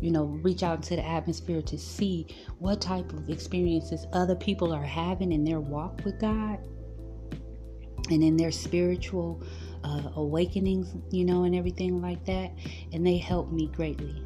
you 0.00 0.10
know, 0.10 0.24
reach 0.24 0.62
out 0.62 0.76
into 0.76 0.96
the 0.96 1.06
atmosphere 1.06 1.62
to 1.62 1.78
see 1.78 2.26
what 2.58 2.80
type 2.80 3.12
of 3.12 3.28
experiences 3.28 4.06
other 4.12 4.34
people 4.34 4.72
are 4.72 4.84
having 4.84 5.32
in 5.32 5.44
their 5.44 5.60
walk 5.60 6.04
with 6.04 6.20
God 6.20 6.58
and 8.10 8.22
in 8.22 8.36
their 8.36 8.50
spiritual 8.50 9.42
uh, 9.84 10.10
awakenings, 10.16 10.94
you 11.10 11.24
know, 11.24 11.44
and 11.44 11.54
everything 11.54 12.00
like 12.00 12.24
that. 12.26 12.52
And 12.92 13.06
they 13.06 13.16
help 13.16 13.52
me 13.52 13.68
greatly. 13.68 14.24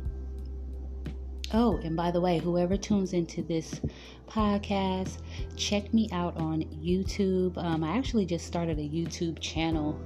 Oh, 1.55 1.79
and 1.85 1.95
by 1.95 2.11
the 2.11 2.21
way, 2.21 2.39
whoever 2.39 2.79
tunes 2.79 3.13
into 3.13 3.43
this 3.43 3.79
podcast, 4.27 5.19
check 5.55 5.93
me 5.93 6.09
out 6.11 6.35
on 6.39 6.63
YouTube. 6.63 7.59
Um, 7.59 7.85
I 7.85 7.99
actually 7.99 8.25
just 8.25 8.47
started 8.47 8.79
a 8.79 8.89
YouTube 8.89 9.39
channel. 9.39 10.01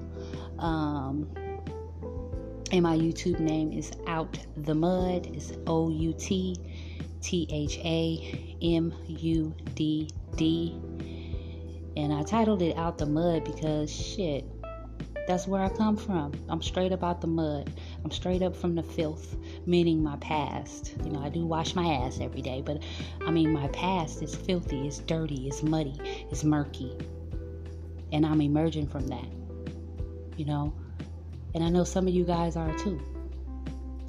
Um, 0.59 1.29
and 2.73 2.83
my 2.83 2.97
YouTube 2.97 3.39
name 3.39 3.73
is 3.73 3.93
Out 4.09 4.37
the 4.57 4.75
Mud. 4.75 5.29
It's 5.33 5.53
O 5.69 5.89
U 5.89 6.13
T 6.13 6.57
T 7.23 7.47
H 7.49 7.79
A 7.85 8.59
M 8.61 8.93
U 9.07 9.55
D 9.75 10.11
D. 10.35 10.77
And 11.97 12.13
I 12.13 12.25
titled 12.25 12.61
it 12.61 12.77
Out 12.77 12.99
the 12.99 13.07
Mud 13.07 13.45
because 13.45 13.89
shit, 13.95 14.45
that's 15.27 15.47
where 15.47 15.61
I 15.61 15.69
come 15.69 15.97
from. 15.97 16.33
I'm 16.49 16.63
straight 16.63 16.93
up 16.93 17.03
out 17.03 17.21
the 17.21 17.27
mud. 17.27 17.73
I'm 18.05 18.11
straight 18.11 18.43
up 18.43 18.57
from 18.57 18.75
the 18.75 18.83
filth, 18.83 19.37
meaning 19.67 20.03
my 20.03 20.17
past. 20.17 20.95
You 21.05 21.11
know, 21.11 21.21
I 21.21 21.29
do 21.29 21.45
wash 21.45 21.75
my 21.75 21.87
ass 21.87 22.21
every 22.21 22.43
day, 22.43 22.63
but 22.65 22.83
I 23.27 23.31
mean, 23.31 23.53
my 23.53 23.69
past 23.69 24.23
is 24.23 24.35
filthy, 24.35 24.87
it's 24.87 24.99
dirty, 24.99 25.49
it's 25.49 25.63
muddy, 25.63 25.99
it's 26.31 26.45
murky. 26.45 26.97
And 28.13 28.25
I'm 28.25 28.41
emerging 28.41 28.89
from 28.89 29.09
that, 29.09 29.29
you 30.37 30.45
know. 30.45 30.73
And 31.55 31.65
I 31.65 31.71
know 31.71 31.85
some 31.85 32.07
of 32.07 32.15
you 32.15 32.25
guys 32.25 32.57
are 32.57 32.77
too. 32.79 33.01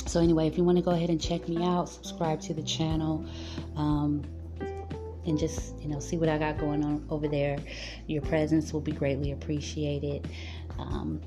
So, 0.06 0.22
anyway, 0.22 0.48
if 0.48 0.58
you 0.58 0.64
want 0.64 0.78
to 0.78 0.84
go 0.84 0.92
ahead 0.92 1.10
and 1.10 1.20
check 1.20 1.50
me 1.50 1.64
out, 1.64 1.90
subscribe 1.90 2.40
to 2.42 2.54
the 2.54 2.64
channel. 2.64 3.26
Um, 3.76 4.24
and 5.28 5.38
just 5.38 5.78
you 5.82 5.90
know 5.90 6.00
see 6.00 6.18
what 6.18 6.30
I 6.30 6.38
got 6.38 6.58
going 6.58 6.84
on 6.84 7.06
over 7.10 7.28
there. 7.28 7.58
Your 8.08 8.22
presence 8.24 8.74
will 8.74 8.82
be 8.82 8.94
greatly 8.94 9.32
appreciated. 9.32 10.28
Um, 10.80 11.22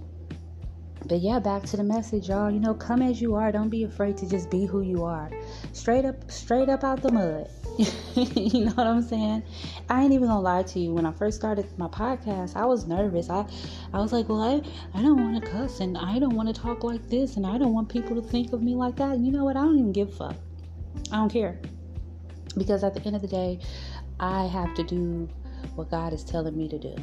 but 1.07 1.21
yeah, 1.21 1.39
back 1.39 1.65
to 1.65 1.77
the 1.77 1.83
message, 1.83 2.29
y'all. 2.29 2.51
You 2.51 2.61
know, 2.61 2.75
come 2.75 3.03
as 3.03 3.21
you 3.21 3.35
are. 3.35 3.51
Don't 3.51 3.71
be 3.71 3.85
afraid 3.85 4.17
to 4.19 4.29
just 4.29 4.51
be 4.51 4.67
who 4.67 4.83
you 4.83 5.05
are. 5.05 5.31
Straight 5.73 6.05
up, 6.05 6.31
straight 6.31 6.69
up 6.69 6.85
out 6.85 7.03
the 7.03 7.11
mud. 7.11 7.51
you 8.37 8.67
know 8.67 8.73
what 8.73 8.87
I'm 8.87 9.03
saying? 9.03 9.43
I 9.89 10.03
ain't 10.03 10.13
even 10.13 10.29
gonna 10.29 10.41
lie 10.41 10.63
to 10.65 10.79
you. 10.79 10.93
When 10.93 11.07
I 11.07 11.13
first 11.13 11.39
started 11.39 11.67
my 11.79 11.89
podcast, 11.89 12.55
I 12.55 12.67
was 12.67 12.87
nervous. 12.87 13.31
I, 13.31 13.47
I 13.95 14.01
was 14.01 14.13
like, 14.13 14.29
well, 14.29 14.43
I, 14.43 14.63
I 14.99 15.03
don't 15.03 15.23
want 15.23 15.43
to 15.43 15.51
cuss 15.51 15.81
and 15.81 15.97
I 15.97 16.19
don't 16.19 16.35
want 16.35 16.55
to 16.55 16.61
talk 16.61 16.85
like 16.85 17.09
this 17.09 17.37
and 17.37 17.47
I 17.47 17.57
don't 17.57 17.73
want 17.73 17.89
people 17.89 18.21
to 18.21 18.23
think 18.23 18.53
of 18.53 18.63
me 18.63 18.75
like 18.75 18.97
that. 18.97 19.13
And 19.13 19.27
you 19.27 19.33
know 19.33 19.45
what? 19.45 19.57
I 19.57 19.63
don't 19.63 19.79
even 19.79 19.93
give 19.93 20.09
a 20.11 20.13
fuck. 20.13 20.37
I 21.11 21.17
don't 21.17 21.33
care. 21.33 21.59
Because 22.59 22.85
at 22.85 22.95
the 22.95 23.01
end 23.03 23.17
of 23.17 23.23
the 23.23 23.29
day, 23.29 23.61
I 24.19 24.47
have 24.47 24.75
to 24.75 24.83
do 24.83 25.29
what 25.77 25.91
God 25.91 26.13
is 26.13 26.25
telling 26.25 26.57
me 26.57 26.69
to 26.69 26.79
do. 26.79 26.95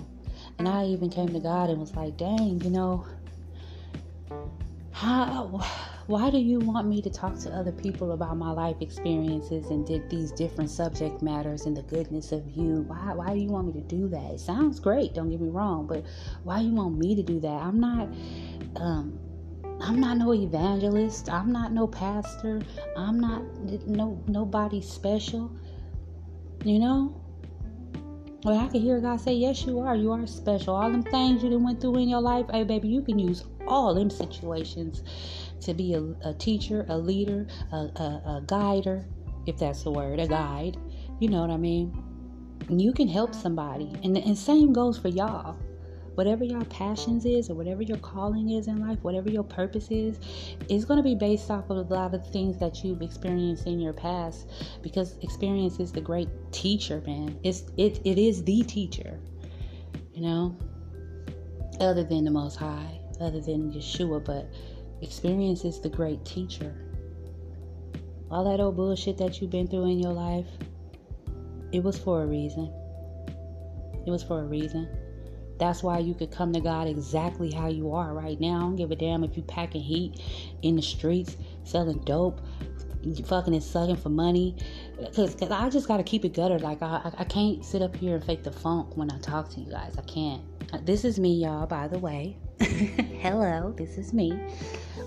And 0.59 0.67
I 0.67 0.85
even 0.85 1.09
came 1.09 1.29
to 1.29 1.39
God 1.39 1.69
and 1.69 1.79
was 1.79 1.95
like, 1.95 2.17
dang, 2.17 2.61
you 2.61 2.69
know, 2.69 3.05
how 4.91 5.63
why 6.07 6.31
do 6.31 6.37
you 6.37 6.59
want 6.59 6.87
me 6.87 7.01
to 7.01 7.09
talk 7.09 7.37
to 7.37 7.51
other 7.51 7.71
people 7.71 8.13
about 8.13 8.37
my 8.37 8.49
life 8.49 8.77
experiences 8.79 9.67
and 9.67 9.85
did 9.85 10.09
these 10.09 10.31
different 10.31 10.71
subject 10.71 11.21
matters 11.21 11.65
and 11.65 11.75
the 11.75 11.83
goodness 11.83 12.31
of 12.31 12.47
you? 12.49 12.85
Why, 12.87 13.13
why 13.13 13.33
do 13.33 13.39
you 13.39 13.49
want 13.49 13.67
me 13.67 13.81
to 13.81 13.87
do 13.87 14.07
that? 14.07 14.31
It 14.31 14.39
sounds 14.39 14.79
great 14.79 15.13
don't 15.13 15.29
get 15.29 15.41
me 15.41 15.49
wrong 15.49 15.85
but 15.85 16.05
why 16.43 16.59
do 16.59 16.65
you 16.65 16.73
want 16.73 16.97
me 16.97 17.13
to 17.13 17.21
do 17.21 17.39
that? 17.41 17.61
I'm 17.61 17.79
not 17.79 18.07
um 18.77 19.19
i'm 19.81 19.99
not 19.99 20.17
no 20.17 20.33
evangelist. 20.33 21.29
I'm 21.29 21.51
not 21.51 21.73
no 21.73 21.87
pastor. 21.87 22.61
I'm 22.95 23.19
not 23.19 23.43
no 23.85 24.23
nobody 24.27 24.81
special 24.81 25.51
you 26.63 26.79
know 26.79 27.21
I 28.53 28.67
can 28.67 28.81
hear 28.81 28.99
God 28.99 29.19
say, 29.19 29.33
Yes, 29.33 29.65
you 29.65 29.79
are. 29.79 29.95
You 29.95 30.11
are 30.11 30.25
special. 30.27 30.75
All 30.75 30.91
them 30.91 31.03
things 31.03 31.43
you 31.43 31.57
went 31.59 31.81
through 31.81 31.97
in 31.97 32.09
your 32.09 32.21
life, 32.21 32.45
hey, 32.51 32.63
baby, 32.63 32.87
you 32.87 33.01
can 33.01 33.19
use 33.19 33.43
all 33.67 33.93
them 33.93 34.09
situations 34.09 35.03
to 35.61 35.73
be 35.73 35.93
a, 35.93 36.01
a 36.23 36.33
teacher, 36.33 36.85
a 36.89 36.97
leader, 36.97 37.47
a, 37.71 37.75
a, 37.75 38.21
a 38.25 38.43
guider, 38.45 39.05
if 39.45 39.57
that's 39.57 39.83
the 39.83 39.91
word, 39.91 40.19
a 40.19 40.27
guide. 40.27 40.77
You 41.19 41.29
know 41.29 41.41
what 41.41 41.49
I 41.49 41.57
mean? 41.57 42.03
You 42.69 42.93
can 42.93 43.07
help 43.07 43.33
somebody. 43.33 43.91
And, 44.03 44.15
the 44.15 44.21
and 44.21 44.37
same 44.37 44.73
goes 44.73 44.97
for 44.97 45.07
y'all. 45.07 45.57
Whatever 46.17 46.43
your 46.43 46.65
passions 46.65 47.25
is 47.25 47.49
or 47.49 47.53
whatever 47.53 47.83
your 47.83 47.97
calling 47.97 48.49
is 48.49 48.67
in 48.67 48.81
life, 48.85 48.97
whatever 49.03 49.29
your 49.29 49.43
purpose 49.43 49.87
is, 49.91 50.19
is 50.67 50.83
going 50.83 50.97
to 50.97 51.03
be 51.03 51.13
based 51.13 51.51
off 51.51 51.69
of 51.69 51.77
a 51.77 51.93
lot 51.93 52.15
of 52.15 52.27
things 52.31 52.57
that 52.57 52.83
you've 52.83 53.03
experienced 53.03 53.67
in 53.67 53.79
your 53.79 53.93
past 53.93 54.49
because 54.81 55.17
experience 55.21 55.79
is 55.79 55.91
the 55.91 56.01
great 56.01 56.29
teacher, 56.51 57.03
man. 57.05 57.39
It's 57.43 57.63
it 57.77 58.01
it 58.03 58.17
is 58.17 58.43
the 58.43 58.63
teacher. 58.63 59.19
You 60.13 60.23
know? 60.23 60.57
Other 61.79 62.03
than 62.03 62.25
the 62.25 62.31
most 62.31 62.55
high, 62.55 62.99
other 63.21 63.39
than 63.39 63.71
Yeshua, 63.71 64.25
but 64.25 64.49
Experience 65.01 65.63
is 65.63 65.79
the 65.79 65.89
great 65.89 66.25
teacher. 66.25 66.73
All 68.31 68.43
that 68.45 68.59
old 68.59 68.75
bullshit 68.75 69.17
that 69.19 69.39
you've 69.39 69.51
been 69.51 69.67
through 69.67 69.85
in 69.91 69.99
your 69.99 70.11
life, 70.11 70.47
it 71.71 71.83
was 71.83 71.99
for 71.99 72.23
a 72.23 72.25
reason. 72.25 72.73
It 74.07 74.09
was 74.09 74.23
for 74.23 74.41
a 74.41 74.45
reason. 74.45 74.89
That's 75.59 75.81
why 75.81 75.99
you 75.99 76.13
could 76.13 76.31
come 76.31 76.53
to 76.53 76.59
God 76.59 76.87
exactly 76.87 77.51
how 77.51 77.67
you 77.67 77.93
are 77.93 78.13
right 78.13 78.39
now. 78.39 78.57
I 78.57 78.59
don't 78.61 78.75
give 78.75 78.91
a 78.91 78.95
damn 78.95 79.23
if 79.23 79.35
you 79.35 79.43
packing 79.43 79.81
heat 79.81 80.21
in 80.61 80.75
the 80.75 80.81
streets, 80.81 81.37
selling 81.63 81.99
dope, 81.99 82.41
fucking 83.25 83.53
and 83.53 83.63
sucking 83.63 83.95
for 83.97 84.09
money. 84.09 84.55
Cause, 85.15 85.35
cause 85.35 85.51
I 85.51 85.69
just 85.69 85.87
gotta 85.87 86.03
keep 86.03 86.25
it 86.25 86.33
gutter. 86.33 86.59
Like 86.59 86.81
I, 86.81 87.11
I 87.17 87.23
can't 87.23 87.63
sit 87.63 87.81
up 87.81 87.95
here 87.95 88.15
and 88.15 88.23
fake 88.23 88.43
the 88.43 88.51
funk 88.51 88.97
when 88.97 89.11
I 89.11 89.17
talk 89.19 89.49
to 89.51 89.59
you 89.59 89.71
guys. 89.71 89.95
I 89.97 90.01
can't. 90.03 90.41
Uh, 90.73 90.79
this 90.83 91.05
is 91.05 91.19
me, 91.19 91.33
y'all. 91.33 91.65
By 91.65 91.87
the 91.87 91.99
way. 91.99 92.37
Hello, 92.59 93.73
this 93.77 93.97
is 93.97 94.13
me. 94.13 94.37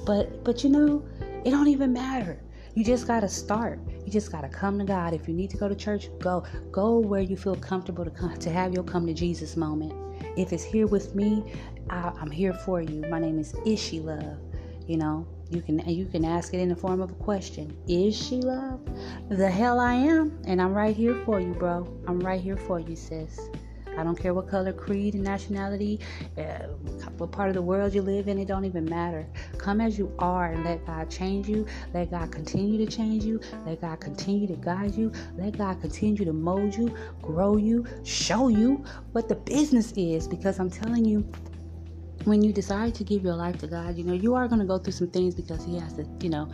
But 0.07 0.45
but 0.45 0.65
you 0.65 0.71
know, 0.71 1.05
it 1.45 1.51
don't 1.51 1.69
even 1.69 1.93
matter. 1.93 2.41
You 2.75 2.85
just 2.85 3.07
got 3.07 3.21
to 3.21 3.29
start. 3.29 3.81
You 4.07 4.13
just 4.13 4.31
got 4.31 4.43
to 4.43 4.49
come 4.49 4.79
to 4.79 4.85
God. 4.85 5.13
If 5.13 5.27
you 5.27 5.35
need 5.35 5.51
to 5.51 5.57
go 5.57 5.69
to 5.69 5.75
church, 5.75 6.09
go. 6.21 6.45
Go 6.71 6.99
where 6.99 7.21
you 7.21 7.37
feel 7.37 7.57
comfortable 7.57 8.05
to 8.05 8.11
come, 8.11 8.37
to 8.39 8.51
have 8.51 8.73
your 8.73 8.85
come 8.85 9.07
to 9.07 9.15
Jesus 9.15 9.57
moment. 9.57 9.93
If 10.37 10.53
it's 10.53 10.63
here 10.63 10.87
with 10.87 11.15
me, 11.15 11.45
I, 11.89 12.13
am 12.21 12.31
here 12.31 12.53
for 12.53 12.81
you. 12.81 13.03
My 13.09 13.19
name 13.19 13.39
is 13.39 13.55
Ishi 13.67 14.01
Love. 14.01 14.39
You 14.87 14.97
know, 14.97 15.27
you 15.51 15.63
can 15.63 15.81
you 15.89 16.07
can 16.07 16.25
ask 16.25 16.55
it 16.55 16.59
in 16.59 16.69
the 16.69 16.77
form 16.77 17.01
of 17.01 17.11
a 17.11 17.15
question. 17.15 17.77
Is 17.89 18.17
she 18.17 18.37
love? 18.37 18.81
The 19.29 19.51
hell 19.51 19.81
I 19.81 19.95
am, 19.95 20.39
and 20.45 20.63
I'm 20.63 20.73
right 20.73 20.95
here 20.95 21.15
for 21.25 21.41
you, 21.41 21.53
bro. 21.55 21.87
I'm 22.07 22.21
right 22.21 22.41
here 22.41 22.57
for 22.57 22.79
you, 22.79 22.97
sis. 22.97 23.39
I 23.97 24.05
don't 24.05 24.17
care 24.17 24.35
what 24.35 24.49
color, 24.49 24.73
creed, 24.73 25.15
and 25.15 25.25
nationality, 25.25 26.01
uh, 26.39 26.67
what 27.19 27.33
part 27.33 27.49
of 27.49 27.55
the 27.55 27.63
world 27.63 27.95
you 27.95 28.03
live 28.03 28.29
in, 28.29 28.39
it 28.39 28.49
don't 28.49 28.65
even 28.65 28.85
matter. 28.85 29.27
Come 29.59 29.81
as 29.81 29.99
you 29.99 30.13
are 30.19 30.47
and 30.47 30.65
let 30.65 30.87
God 30.87 31.11
change 31.11 31.49
you. 31.49 31.67
Let 31.93 32.11
God 32.11 32.31
continue 32.33 32.85
to 32.85 32.91
change 32.91 33.25
you. 33.25 33.41
Let 33.67 33.81
God 33.81 34.01
continue 34.01 34.47
to 34.47 34.57
guide 34.57 34.95
you. 34.95 35.13
Let 35.37 35.59
God 35.59 35.81
continue 35.81 36.25
to 36.25 36.33
mold 36.33 36.75
you, 36.75 36.95
grow 37.21 37.57
you, 37.57 37.87
show 38.05 38.49
you 38.49 38.85
what 39.13 39.29
the 39.29 39.37
business 39.37 39.93
is. 39.97 40.27
Because 40.27 40.59
I'm 40.59 40.71
telling 40.71 41.05
you, 41.05 41.31
when 42.25 42.43
you 42.43 42.53
decide 42.53 42.95
to 42.97 43.05
give 43.05 43.23
your 43.23 43.35
life 43.35 43.59
to 43.59 43.67
God, 43.67 43.97
you 43.97 44.05
know, 44.05 44.13
you 44.13 44.35
are 44.35 44.47
going 44.49 44.61
to 44.61 44.67
go 44.67 44.79
through 44.79 44.93
some 44.93 45.09
things 45.09 45.35
because 45.35 45.65
He 45.65 45.79
has 45.79 45.95
to, 45.95 46.07
you 46.21 46.29
know, 46.31 46.49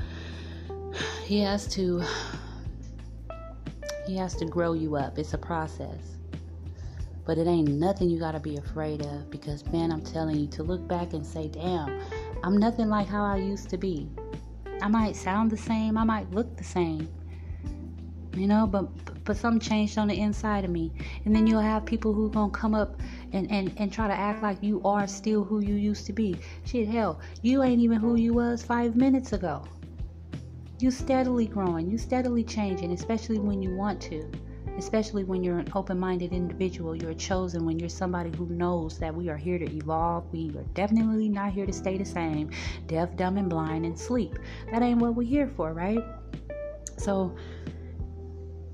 He 1.25 1.41
has 1.41 1.67
to. 1.69 2.03
He 4.07 4.17
has 4.17 4.37
to 4.37 4.45
grow 4.45 4.73
you 4.73 4.95
up. 4.95 5.19
It's 5.19 5.35
a 5.35 5.39
process. 5.39 6.16
But 7.27 7.39
it 7.39 7.49
ain't 7.49 7.69
nothing 7.69 8.09
you 8.09 8.21
gotta 8.21 8.39
be 8.39 8.57
afraid 8.57 9.05
of 9.05 9.29
because, 9.31 9.67
man, 9.73 9.91
I'm 9.91 10.01
telling 10.01 10.39
you 10.39 10.47
to 10.49 10.63
look 10.63 10.87
back 10.87 11.13
and 11.13 11.27
say, 11.27 11.49
damn, 11.49 12.01
I'm 12.45 12.57
nothing 12.57 12.89
like 12.89 13.09
how 13.09 13.25
I 13.25 13.39
used 13.39 13.69
to 13.71 13.77
be. 13.77 14.09
I 14.81 14.87
might 14.87 15.17
sound 15.17 15.51
the 15.51 15.57
same, 15.57 15.99
I 15.99 16.05
might 16.05 16.31
look 16.31 16.57
the 16.57 16.63
same, 16.63 17.09
you 18.35 18.47
know, 18.47 18.67
but 18.67 18.89
but 19.25 19.37
something 19.37 19.59
changed 19.59 19.99
on 19.99 20.07
the 20.07 20.17
inside 20.17 20.65
of 20.65 20.71
me. 20.71 20.93
And 21.25 21.35
then 21.35 21.49
you'll 21.49 21.61
have 21.61 21.85
people 21.85 22.15
who 22.15 22.31
gonna 22.31 22.53
come 22.53 22.75
up 22.77 23.01
and, 23.33 23.51
and, 23.51 23.73
and 23.77 23.93
try 23.93 24.07
to 24.07 24.15
act 24.15 24.41
like 24.41 24.63
you 24.63 24.81
are 24.85 25.09
still 25.09 25.43
who 25.43 25.59
you 25.59 25.75
used 25.75 26.07
to 26.07 26.13
be. 26.13 26.37
Shit, 26.65 26.87
hell, 26.87 27.19
you 27.43 27.65
ain't 27.65 27.81
even 27.81 27.99
who 27.99 28.15
you 28.15 28.35
was 28.35 28.63
five 28.63 28.95
minutes 28.95 29.33
ago. 29.33 29.65
You 30.79 30.93
steadily 30.93 31.47
growing, 31.47 31.91
you 31.91 31.99
steadily 31.99 32.45
changing, 32.45 32.93
especially 32.93 33.41
when 33.41 33.63
you 33.63 33.75
want 33.75 34.01
to 34.03 34.31
especially 34.79 35.25
when 35.25 35.43
you're 35.43 35.59
an 35.59 35.69
open 35.75 35.99
minded 35.99 36.33
individual. 36.33 36.95
You're 36.95 37.15
chosen 37.15 37.65
when 37.65 37.79
you're 37.79 37.89
somebody 37.89 38.31
who 38.37 38.47
knows 38.47 38.99
that 38.99 39.15
we 39.15 39.29
are 39.29 39.37
here 39.37 39.59
to 39.59 39.77
evolve. 39.77 40.31
We 40.33 40.51
are 40.57 40.65
definitely 40.75 41.29
not 41.29 41.53
here 41.53 41.67
to 41.67 41.73
stay 41.73 41.97
the 41.97 42.05
same, 42.05 42.51
deaf, 42.87 43.17
dumb, 43.17 43.39
and 43.39 43.49
blind 43.49 43.85
and 43.85 43.99
sleep. 43.99 44.39
That 44.73 44.83
ain't 44.83 45.01
what 45.01 45.15
we're 45.15 45.27
here 45.27 45.49
for, 45.57 45.73
right? 45.73 46.05
So, 46.99 47.37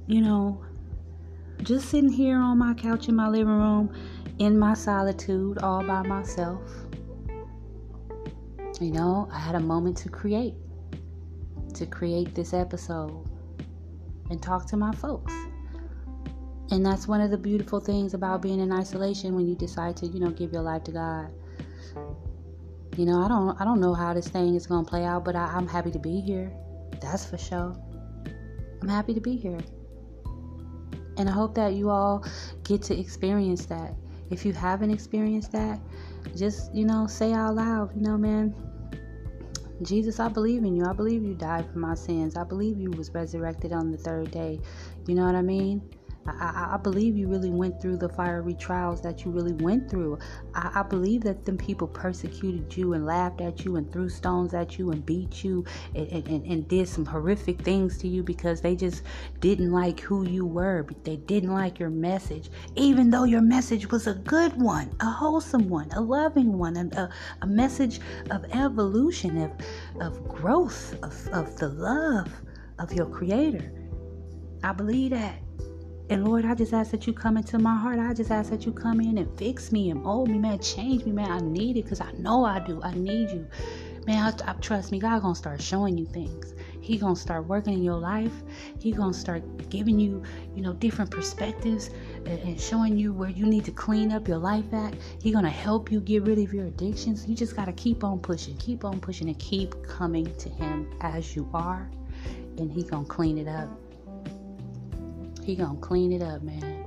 you 0.07 0.21
know, 0.21 0.65
just 1.63 1.89
sitting 1.89 2.11
here 2.11 2.39
on 2.39 2.59
my 2.59 2.75
couch 2.75 3.09
in 3.09 3.15
my 3.15 3.29
living 3.29 3.47
room 3.47 3.95
in 4.39 4.59
my 4.59 4.75
solitude 4.75 5.59
all 5.59 5.85
by 5.85 6.03
myself. 6.03 6.63
You 8.81 8.91
know, 8.91 9.29
I 9.33 9.39
had 9.39 9.55
a 9.55 9.61
moment 9.61 9.97
to 9.99 10.09
create, 10.09 10.55
to 11.75 11.87
create 11.87 12.35
this 12.35 12.53
episode 12.53 13.25
and 14.31 14.43
talk 14.43 14.67
to 14.67 14.77
my 14.77 14.93
folks. 14.93 15.33
And 16.73 16.87
that's 16.87 17.07
one 17.07 17.21
of 17.21 17.31
the 17.31 17.37
beautiful 17.37 17.81
things 17.81 18.15
about 18.15 18.41
being 18.41 18.59
in 18.59 18.73
isolation 18.73 19.35
when 19.35 19.47
you 19.47 19.55
decide 19.55 19.95
to, 19.99 20.07
you 20.07 20.19
know, 20.19 20.31
give 20.31 20.55
your 20.55 20.63
life 20.63 20.83
to 20.85 20.93
God. 20.93 21.31
You 22.97 23.05
know, 23.05 23.23
I 23.23 23.29
don't 23.29 23.61
I 23.61 23.65
don't 23.65 23.79
know 23.79 23.93
how 23.93 24.15
this 24.15 24.29
thing 24.29 24.55
is 24.55 24.67
gonna 24.67 24.89
play 24.89 25.05
out, 25.05 25.23
but 25.23 25.37
I, 25.37 25.45
I'm 25.55 25.69
happy 25.69 25.91
to 25.91 25.99
be 25.99 26.19
here. 26.23 26.51
That's 26.99 27.27
for 27.27 27.37
sure. 27.37 27.77
I'm 28.81 28.89
happy 28.89 29.13
to 29.13 29.21
be 29.21 29.37
here. 29.37 29.61
And 31.19 31.29
I 31.29 31.33
hope 31.33 31.55
that 31.57 31.75
you 31.75 31.91
all 31.91 32.25
get 32.65 32.81
to 32.85 32.99
experience 32.99 33.67
that. 33.67 33.95
If 34.31 34.47
you 34.47 34.55
haven't 34.55 34.93
experienced 34.93 35.53
that, 35.53 35.79
just, 36.35 36.75
you 36.75 36.87
know, 36.87 37.07
say 37.07 37.35
out 37.35 37.55
loud, 37.55 37.95
you 37.95 38.01
know, 38.01 38.17
man, 38.17 38.55
Jesus, 39.83 40.19
I 40.21 40.29
believe 40.29 40.65
in 40.65 40.75
you. 40.75 40.87
I 40.87 40.95
believe 40.95 41.23
you 41.23 41.35
died 41.35 41.67
for 41.71 41.81
my 41.81 41.95
sins. 41.95 42.35
I 42.35 42.45
believe 42.45 42.79
you 42.79 42.91
was 42.93 43.11
resurrected 43.11 43.75
on 43.75 43.91
the 43.91 43.99
third 43.99 44.31
day. 44.31 44.59
You 45.07 45.15
know 45.15 45.27
what 45.27 45.35
I 45.35 45.43
mean? 45.43 45.83
I, 46.27 46.75
I, 46.75 46.77
believe 46.77 47.17
you 47.17 47.27
really 47.27 47.51
went 47.51 47.81
through 47.81 47.97
the 47.97 48.09
fiery 48.09 48.55
trials 48.55 49.01
that 49.03 49.25
you 49.25 49.33
really 49.33 49.55
went 49.55 49.91
through. 49.91 50.19
I, 50.55 50.71
I, 50.77 50.83
believe 50.83 51.23
that 51.25 51.45
them 51.45 51.57
people 51.57 51.89
persecuted 51.89 52.77
you 52.77 52.93
and 52.93 53.05
laughed 53.05 53.41
at 53.41 53.65
you 53.65 53.77
and 53.77 53.93
threw 53.93 54.09
stones 54.09 54.55
at 54.55 54.79
you 54.79 54.93
and 54.93 55.05
beat 55.05 55.43
you 55.43 55.65
and, 55.97 56.09
and, 56.09 56.47
and 56.47 56.69
did 56.69 56.89
some 56.89 57.05
horrific 57.05 57.63
things 57.63 57.99
to 57.99 58.09
you 58.09 58.23
because 58.23 58.61
they 58.61 58.77
just 58.77 59.03
didn't 59.41 59.73
like 59.73 59.99
who 59.99 60.29
you 60.29 60.47
were. 60.47 60.87
They 61.03 61.17
didn't 61.17 61.53
like 61.53 61.81
your 61.81 61.91
message, 61.91 62.51
even 62.77 63.11
though 63.11 63.25
your 63.25 63.43
message 63.43 63.91
was 63.91 64.07
a 64.07 64.15
good 64.15 64.53
one, 64.61 64.95
a 65.01 65.11
wholesome 65.11 65.69
one, 65.69 65.91
a 65.93 66.01
loving 66.01 66.57
one, 66.57 66.77
a, 66.77 67.11
a 67.43 67.47
message 67.47 68.01
of 68.31 68.45
evolution, 68.53 69.39
of, 69.43 69.53
of 70.01 70.29
growth, 70.29 70.95
of, 71.03 71.29
of 71.29 71.57
the 71.57 71.69
love 71.69 72.31
of 72.79 72.93
your 72.93 73.07
Creator. 73.07 73.73
I 74.63 74.73
believe 74.73 75.11
that. 75.11 75.41
And 76.11 76.27
Lord, 76.27 76.45
I 76.45 76.55
just 76.55 76.73
ask 76.73 76.91
that 76.91 77.07
you 77.07 77.13
come 77.13 77.37
into 77.37 77.59
my 77.59 77.77
heart. 77.77 77.99
I 77.99 78.13
just 78.13 78.31
ask 78.31 78.51
that 78.51 78.67
you 78.67 78.73
come 78.73 79.01
in 79.01 79.19
and 79.19 79.39
fix 79.39 79.73
me 79.73 79.91
and 79.91 80.03
mold 80.03 80.29
me, 80.29 80.39
man. 80.39 80.59
Change 80.59 81.05
me, 81.05 81.13
man. 81.13 81.31
I 81.31 81.39
need 81.39 81.77
it 81.77 81.85
because 81.85 82.01
I 82.01 82.11
know 82.13 82.45
I 82.45 82.59
do. 82.59 82.83
I 82.83 82.93
need 82.93 83.31
you. 83.31 83.47
Man, 84.07 84.19
I, 84.19 84.51
I, 84.51 84.55
trust 84.55 84.91
me. 84.91 84.99
God 84.99 85.23
gonna 85.23 85.35
start 85.35 85.63
showing 85.63 85.97
you 85.97 86.05
things. 86.07 86.55
He 86.81 86.99
gonna 86.99 87.15
start 87.15 87.47
working 87.47 87.75
in 87.75 87.85
your 87.85 87.97
life. 87.97 88.33
He 88.81 88.91
gonna 88.91 89.15
start 89.15 89.71
giving 89.71 90.01
you, 90.01 90.23
you 90.57 90.63
know, 90.63 90.73
different 90.73 91.11
perspectives 91.11 91.91
and, 92.27 92.39
and 92.41 92.61
showing 92.61 92.99
you 92.99 93.13
where 93.13 93.31
you 93.31 93.47
need 93.47 93.65
to 93.67 93.71
clean 93.71 94.11
up 94.11 94.27
your 94.27 94.39
life 94.39 94.73
at. 94.73 94.95
He 95.23 95.31
gonna 95.31 95.49
help 95.49 95.93
you 95.93 96.01
get 96.01 96.25
rid 96.25 96.39
of 96.39 96.53
your 96.53 96.67
addictions. 96.67 97.27
You 97.29 97.37
just 97.37 97.55
gotta 97.55 97.73
keep 97.73 98.03
on 98.03 98.19
pushing, 98.19 98.57
keep 98.57 98.85
on 98.85 99.01
pushing, 99.01 99.29
and 99.29 99.39
keep 99.39 99.81
coming 99.87 100.35
to 100.37 100.49
Him 100.49 100.91
as 101.01 101.37
you 101.37 101.49
are, 101.55 101.89
and 102.59 102.73
He 102.73 102.83
gonna 102.83 103.07
clean 103.07 103.39
it 103.39 103.47
up. 103.47 103.82
He 105.45 105.57
gonna 105.57 105.79
clean 105.81 106.13
it 106.13 106.23
up, 106.23 106.43
man. 106.43 106.85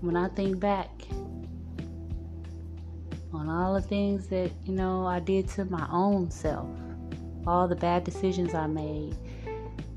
When 0.00 0.14
I 0.14 0.28
think 0.28 0.60
back 0.60 0.90
on 3.32 3.48
all 3.48 3.74
the 3.74 3.80
things 3.80 4.28
that, 4.28 4.50
you 4.64 4.74
know, 4.74 5.06
I 5.06 5.20
did 5.20 5.48
to 5.50 5.64
my 5.64 5.88
own 5.90 6.30
self, 6.30 6.68
all 7.46 7.66
the 7.66 7.76
bad 7.76 8.04
decisions 8.04 8.54
I 8.54 8.66
made, 8.66 9.16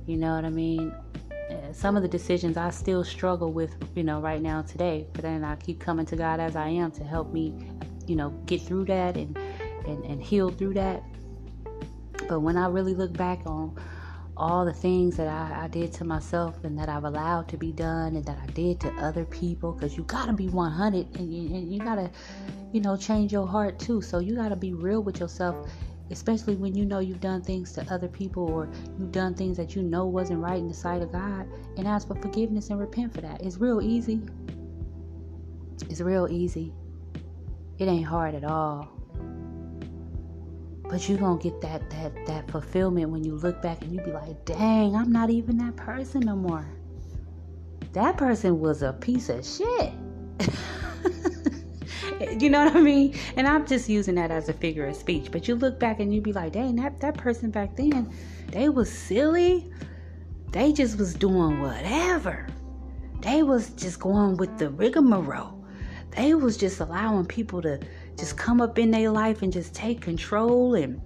you 0.06 0.18
know 0.18 0.36
what 0.36 0.46
I 0.46 0.50
mean? 0.50 0.94
Uh, 1.32 1.74
some 1.74 1.98
of 1.98 2.02
the 2.02 2.08
decisions 2.08 2.56
I 2.56 2.70
still 2.70 3.04
struggle 3.04 3.52
with, 3.52 3.76
you 3.96 4.04
know, 4.04 4.22
right 4.22 4.42
now 4.42 4.62
today, 4.62 5.08
but 5.14 5.24
then 5.24 5.44
I 5.44 5.58
keep 5.58 5.80
coming 5.80 6.06
to 6.08 6.16
God 6.16 6.40
as 6.40 6.56
I 6.56 6.70
am 6.70 6.92
to 6.92 7.04
help 7.04 7.34
me, 7.34 7.54
you 8.08 8.16
know, 8.16 8.30
get 8.46 8.62
through 8.62 8.86
that 8.86 9.18
and, 9.18 9.38
and, 9.86 10.04
and 10.06 10.24
heal 10.24 10.50
through 10.50 10.76
that. 10.76 11.04
But 12.28 12.40
when 12.40 12.56
I 12.56 12.68
really 12.68 12.96
look 12.96 13.14
back 13.14 13.42
on 13.46 13.78
all 14.38 14.66
the 14.66 14.74
things 14.74 15.18
that 15.18 15.28
I, 15.28 15.66
I, 15.66 15.68
did 15.68 15.92
to 15.94 16.06
myself 16.06 16.64
and 16.64 16.78
that 16.80 16.90
I've 16.90 17.04
allowed 17.04 17.48
to 17.50 17.58
be 17.58 17.72
done 17.72 18.16
and 18.16 18.26
that 18.26 18.38
I 18.42 18.46
did 18.48 18.80
to 18.82 18.92
other 18.94 19.26
people 19.26 19.74
because 19.74 19.98
you 19.98 20.04
got 20.04 20.28
to 20.28 20.34
be 20.34 20.48
100 20.48 21.16
and 21.18 21.34
you, 21.34 21.56
and 21.56 21.72
you 21.72 21.80
got 21.80 21.96
to, 21.96 22.10
you 22.72 22.82
know, 22.82 22.96
change 22.96 23.34
your 23.34 23.46
heart 23.46 23.78
too. 23.78 24.02
So 24.02 24.20
you 24.20 24.36
got 24.36 24.50
to 24.50 24.56
be 24.56 24.74
real 24.74 25.04
with 25.04 25.20
yourself, 25.20 25.70
especially 26.10 26.56
when 26.56 26.76
you 26.76 26.86
know 26.86 27.00
you've 27.00 27.20
done 27.20 27.42
things 27.42 27.74
to 27.74 27.94
other 27.94 28.08
people 28.08 28.50
or 28.50 28.70
you've 28.98 29.12
done 29.12 29.36
things 29.36 29.58
that 29.58 29.76
you 29.76 29.84
know 29.84 30.06
wasn't 30.06 30.40
right 30.40 30.60
in 30.60 30.68
the 30.68 30.74
sight 30.74 31.02
of 31.02 31.12
God 31.12 31.48
and 31.78 31.88
ask 31.88 32.08
for 32.08 32.16
forgiveness 32.16 32.70
and 32.70 32.80
repent 32.80 33.14
for 33.14 33.22
that. 33.22 33.42
It's 33.42 33.58
real 33.58 33.82
easy. 33.82 34.22
It's 35.90 36.00
real 36.00 36.28
easy. 36.30 36.74
It 37.80 37.88
ain't 37.88 38.06
hard 38.06 38.36
at 38.36 38.46
all. 38.46 39.01
But 40.92 41.08
you're 41.08 41.18
gonna 41.18 41.42
get 41.42 41.62
that 41.62 41.90
that 41.90 42.26
that 42.28 42.52
fulfillment 42.52 43.10
when 43.12 43.24
you 43.24 43.36
look 43.36 43.62
back 43.62 43.82
and 43.82 43.94
you 43.96 44.02
be 44.02 44.12
like, 44.12 44.44
dang, 44.44 44.94
I'm 44.94 45.10
not 45.10 45.30
even 45.30 45.58
that 45.60 45.78
person 45.78 46.20
no 46.20 46.36
more. 46.36 46.66
That 47.94 48.18
person 48.18 48.60
was 48.60 48.84
a 48.84 48.92
piece 48.92 49.30
of 49.30 49.46
shit. 49.46 49.94
you 52.42 52.50
know 52.50 52.66
what 52.66 52.76
I 52.76 52.82
mean? 52.82 53.18
And 53.38 53.48
I'm 53.48 53.66
just 53.66 53.88
using 53.88 54.16
that 54.16 54.32
as 54.32 54.50
a 54.50 54.54
figure 54.54 54.86
of 54.86 54.98
speech. 54.98 55.32
But 55.32 55.48
you 55.48 55.56
look 55.56 55.80
back 55.80 56.02
and 56.02 56.14
you 56.14 56.20
be 56.20 56.34
like, 56.34 56.52
dang, 56.54 56.76
that, 56.76 57.00
that 57.00 57.18
person 57.18 57.52
back 57.52 57.78
then, 57.78 58.14
they 58.50 58.68
was 58.68 58.92
silly. 58.92 59.72
They 60.52 60.74
just 60.74 60.98
was 60.98 61.14
doing 61.14 61.62
whatever. 61.62 62.48
They 63.22 63.44
was 63.44 63.70
just 63.72 64.02
going 64.02 64.36
with 64.36 64.58
the 64.58 64.70
rigmarole. 64.70 65.64
They 66.12 66.34
was 66.34 66.58
just 66.58 66.82
allowing 66.82 67.26
people 67.28 67.62
to 67.62 67.80
just 68.22 68.38
come 68.38 68.62
up 68.62 68.78
in 68.78 68.92
their 68.92 69.10
life 69.10 69.42
and 69.42 69.52
just 69.52 69.74
take 69.74 70.00
control 70.00 70.76
and 70.76 71.02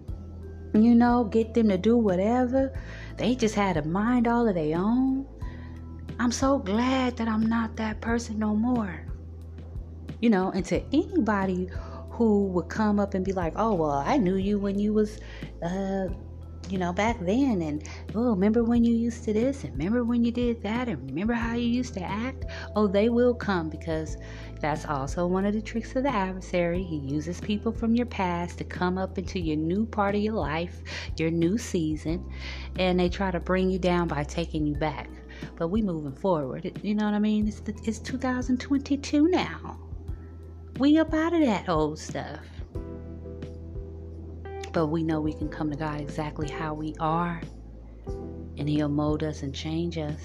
you 0.73 0.93
know 0.93 1.23
get 1.23 1.53
them 1.53 1.69
to 1.69 1.77
do 1.77 1.95
whatever 1.95 2.77
they 3.15 3.33
just 3.33 3.55
had 3.55 3.77
a 3.77 3.83
mind 3.83 4.27
all 4.27 4.45
of 4.45 4.53
their 4.53 4.77
own 4.77 5.25
i'm 6.19 6.29
so 6.29 6.59
glad 6.59 7.15
that 7.15 7.29
i'm 7.29 7.45
not 7.45 7.73
that 7.77 8.01
person 8.01 8.37
no 8.37 8.53
more 8.53 8.99
you 10.19 10.29
know 10.29 10.51
and 10.51 10.65
to 10.65 10.83
anybody 10.91 11.69
who 12.09 12.47
would 12.47 12.67
come 12.67 12.99
up 12.99 13.13
and 13.13 13.23
be 13.23 13.31
like 13.31 13.53
oh 13.55 13.73
well 13.73 14.03
i 14.05 14.17
knew 14.17 14.35
you 14.35 14.59
when 14.59 14.77
you 14.77 14.91
was 14.91 15.17
uh 15.63 16.09
you 16.69 16.77
know, 16.77 16.93
back 16.93 17.19
then. 17.19 17.61
And 17.61 17.87
oh, 18.13 18.31
remember 18.31 18.63
when 18.63 18.83
you 18.83 18.95
used 18.95 19.23
to 19.25 19.33
this? 19.33 19.63
And 19.63 19.73
remember 19.73 20.03
when 20.03 20.23
you 20.23 20.31
did 20.31 20.61
that? 20.63 20.87
And 20.87 21.09
remember 21.09 21.33
how 21.33 21.55
you 21.55 21.67
used 21.67 21.93
to 21.95 22.03
act? 22.03 22.45
Oh, 22.75 22.87
they 22.87 23.09
will 23.09 23.33
come 23.33 23.69
because 23.69 24.17
that's 24.65 24.85
also 24.85 25.27
one 25.27 25.45
of 25.45 25.53
the 25.53 25.61
tricks 25.61 25.95
of 25.95 26.01
the 26.01 26.09
adversary. 26.09 26.81
He 26.81 26.97
uses 26.97 27.39
people 27.39 27.71
from 27.71 27.93
your 27.93 28.07
past 28.07 28.57
to 28.57 28.63
come 28.63 28.97
up 28.97 29.19
into 29.19 29.39
your 29.39 29.57
new 29.57 29.85
part 29.85 30.15
of 30.15 30.21
your 30.21 30.33
life, 30.33 30.81
your 31.17 31.29
new 31.29 31.59
season, 31.59 32.27
and 32.79 32.99
they 32.99 33.07
try 33.07 33.29
to 33.29 33.39
bring 33.39 33.69
you 33.69 33.77
down 33.77 34.07
by 34.07 34.23
taking 34.23 34.65
you 34.65 34.73
back. 34.73 35.07
But 35.55 35.67
we 35.67 35.83
moving 35.83 36.15
forward. 36.15 36.79
You 36.81 36.95
know 36.95 37.05
what 37.05 37.13
I 37.13 37.19
mean? 37.19 37.47
It's, 37.47 37.59
the, 37.59 37.75
it's 37.83 37.99
2022 37.99 39.27
now. 39.27 39.79
We 40.79 40.97
up 40.97 41.13
out 41.13 41.33
of 41.33 41.41
that 41.41 41.69
old 41.69 41.99
stuff 41.99 42.39
but 44.73 44.87
we 44.87 45.03
know 45.03 45.21
we 45.21 45.31
can 45.31 45.47
come 45.47 45.71
to 45.71 45.77
God 45.77 46.01
exactly 46.01 46.49
how 46.49 46.73
we 46.73 46.93
are, 46.99 47.41
and 48.57 48.67
He'll 48.67 48.89
mold 48.89 49.23
us 49.23 49.41
and 49.41 49.55
change 49.55 49.97
us. 49.97 50.19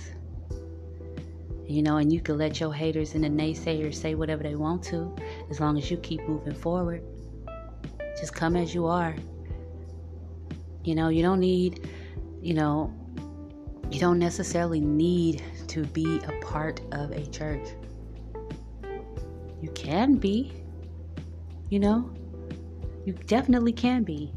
You 1.71 1.85
know, 1.85 1.99
and 1.99 2.13
you 2.13 2.21
can 2.21 2.37
let 2.37 2.59
your 2.59 2.75
haters 2.75 3.15
and 3.15 3.23
the 3.23 3.29
naysayers 3.29 3.95
say 3.95 4.17
whatever 4.17 4.43
they 4.43 4.57
want 4.57 4.83
to, 4.87 5.15
as 5.51 5.61
long 5.61 5.79
as 5.79 5.89
you 5.89 5.99
keep 5.99 6.21
moving 6.27 6.53
forward. 6.53 7.01
Just 8.19 8.35
come 8.35 8.57
as 8.57 8.75
you 8.75 8.87
are. 8.87 9.15
You 10.83 10.97
know, 10.97 11.11
you 11.11 11.23
don't 11.23 11.39
need, 11.39 11.89
you 12.43 12.55
know, 12.55 12.93
you 13.89 14.01
don't 14.01 14.19
necessarily 14.19 14.81
need 14.81 15.45
to 15.69 15.85
be 15.85 16.19
a 16.27 16.45
part 16.45 16.81
of 16.91 17.13
a 17.13 17.25
church. 17.27 17.69
You 19.63 19.71
can 19.73 20.17
be, 20.17 20.53
you 21.69 21.79
know, 21.79 22.13
you 23.05 23.13
definitely 23.13 23.73
can 23.73 24.03
be. 24.03 24.33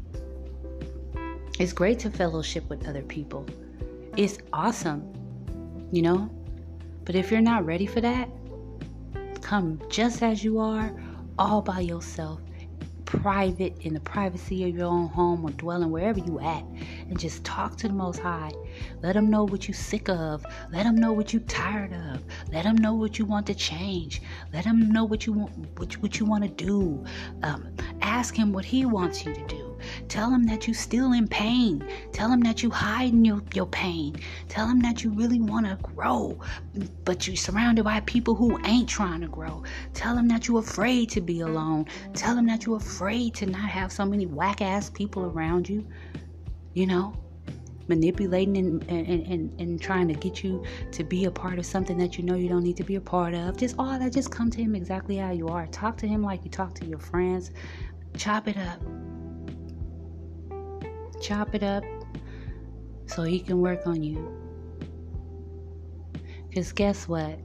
It's 1.58 1.72
great 1.72 1.98
to 1.98 2.10
fellowship 2.12 2.68
with 2.70 2.86
other 2.86 3.02
people. 3.02 3.44
It's 4.16 4.38
awesome, 4.52 5.12
you 5.90 6.02
know? 6.02 6.30
But 7.04 7.14
if 7.14 7.30
you're 7.30 7.40
not 7.40 7.66
ready 7.66 7.86
for 7.86 8.00
that, 8.00 8.28
come 9.40 9.80
just 9.88 10.22
as 10.22 10.42
you 10.42 10.58
are, 10.58 10.94
all 11.38 11.60
by 11.60 11.80
yourself, 11.80 12.40
private, 13.04 13.76
in 13.82 13.94
the 13.94 14.00
privacy 14.00 14.68
of 14.68 14.74
your 14.74 14.86
own 14.86 15.08
home 15.08 15.44
or 15.44 15.50
dwelling, 15.50 15.90
wherever 15.90 16.18
you 16.18 16.40
at, 16.40 16.64
and 17.08 17.18
just 17.18 17.44
talk 17.44 17.76
to 17.76 17.88
the 17.88 17.94
Most 17.94 18.18
High. 18.18 18.52
Let 19.02 19.14
Him 19.14 19.30
know 19.30 19.44
what 19.44 19.68
you're 19.68 19.74
sick 19.74 20.08
of. 20.08 20.44
Let 20.72 20.86
Him 20.86 20.96
know 20.96 21.12
what 21.12 21.32
you're 21.32 21.42
tired 21.42 21.92
of. 21.92 22.24
Let 22.52 22.64
Him 22.64 22.76
know 22.76 22.94
what 22.94 23.18
you 23.18 23.24
want 23.24 23.46
to 23.46 23.54
change. 23.54 24.22
Let 24.52 24.64
Him 24.64 24.90
know 24.90 25.04
what 25.04 25.26
you 25.26 25.32
want, 25.34 25.78
what, 25.78 25.92
what 25.98 26.18
you 26.18 26.26
want 26.26 26.44
to 26.44 26.50
do. 26.50 27.04
Um, 27.42 27.68
ask 28.00 28.34
Him 28.34 28.52
what 28.52 28.64
He 28.64 28.84
wants 28.84 29.24
you 29.24 29.34
to 29.34 29.46
do. 29.46 29.63
Tell 30.14 30.30
him 30.30 30.44
that 30.44 30.68
you're 30.68 30.74
still 30.74 31.12
in 31.12 31.26
pain. 31.26 31.84
Tell 32.12 32.30
him 32.30 32.40
that 32.42 32.62
you 32.62 32.70
hiding 32.70 33.24
your, 33.24 33.42
your 33.52 33.66
pain. 33.66 34.14
Tell 34.48 34.68
him 34.68 34.78
that 34.82 35.02
you 35.02 35.10
really 35.10 35.40
want 35.40 35.66
to 35.66 35.74
grow, 35.82 36.38
but 37.04 37.26
you're 37.26 37.34
surrounded 37.34 37.82
by 37.82 37.98
people 37.98 38.36
who 38.36 38.56
ain't 38.64 38.88
trying 38.88 39.22
to 39.22 39.26
grow. 39.26 39.64
Tell 39.92 40.16
him 40.16 40.28
that 40.28 40.46
you're 40.46 40.60
afraid 40.60 41.10
to 41.10 41.20
be 41.20 41.40
alone. 41.40 41.86
Tell 42.12 42.36
him 42.36 42.46
that 42.46 42.64
you're 42.64 42.76
afraid 42.76 43.34
to 43.34 43.46
not 43.46 43.68
have 43.68 43.90
so 43.90 44.06
many 44.06 44.26
whack 44.26 44.62
ass 44.62 44.88
people 44.88 45.24
around 45.24 45.68
you. 45.68 45.84
You 46.74 46.86
know? 46.86 47.16
manipulating 47.88 48.56
and, 48.56 48.82
and, 48.88 49.26
and, 49.26 49.60
and 49.60 49.82
trying 49.82 50.08
to 50.08 50.14
get 50.14 50.42
you 50.42 50.64
to 50.90 51.04
be 51.04 51.24
a 51.26 51.30
part 51.30 51.58
of 51.58 51.66
something 51.66 51.98
that 51.98 52.16
you 52.16 52.24
know 52.24 52.34
you 52.34 52.48
don't 52.48 52.62
need 52.62 52.76
to 52.76 52.84
be 52.84 52.94
a 52.94 53.00
part 53.00 53.34
of. 53.34 53.56
Just 53.56 53.74
all 53.80 53.98
that, 53.98 54.12
just 54.12 54.30
come 54.30 54.48
to 54.48 54.62
him 54.62 54.76
exactly 54.76 55.16
how 55.16 55.32
you 55.32 55.48
are. 55.48 55.66
Talk 55.66 55.98
to 55.98 56.06
him 56.06 56.22
like 56.22 56.44
you 56.44 56.50
talk 56.50 56.72
to 56.76 56.86
your 56.86 57.00
friends. 57.00 57.50
Chop 58.16 58.46
it 58.48 58.56
up 58.56 58.80
chop 61.24 61.54
it 61.54 61.62
up 61.62 61.84
so 63.06 63.22
he 63.22 63.40
can 63.40 63.58
work 63.60 63.86
on 63.86 64.02
you. 64.02 64.30
Because 66.48 66.70
guess 66.72 67.08
what? 67.08 67.38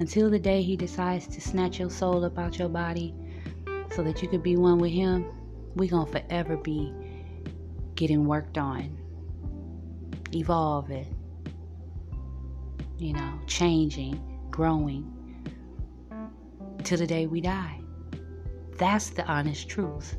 Until 0.00 0.28
the 0.28 0.40
day 0.40 0.62
he 0.62 0.76
decides 0.76 1.28
to 1.28 1.40
snatch 1.40 1.78
your 1.78 1.88
soul 1.88 2.24
up 2.24 2.36
out 2.36 2.58
your 2.58 2.68
body 2.68 3.14
so 3.94 4.02
that 4.02 4.22
you 4.22 4.28
could 4.28 4.42
be 4.42 4.56
one 4.56 4.78
with 4.78 4.90
him, 4.90 5.24
we 5.76 5.86
going 5.86 6.06
to 6.06 6.12
forever 6.12 6.56
be 6.56 6.92
getting 7.94 8.26
worked 8.26 8.58
on, 8.58 8.98
evolving, 10.34 11.14
you 12.98 13.12
know, 13.12 13.38
changing, 13.46 14.20
growing 14.50 15.08
till 16.82 16.98
the 16.98 17.06
day 17.06 17.28
we 17.28 17.40
die. 17.40 17.80
That's 18.78 19.10
the 19.10 19.24
honest 19.26 19.68
truth 19.68 20.16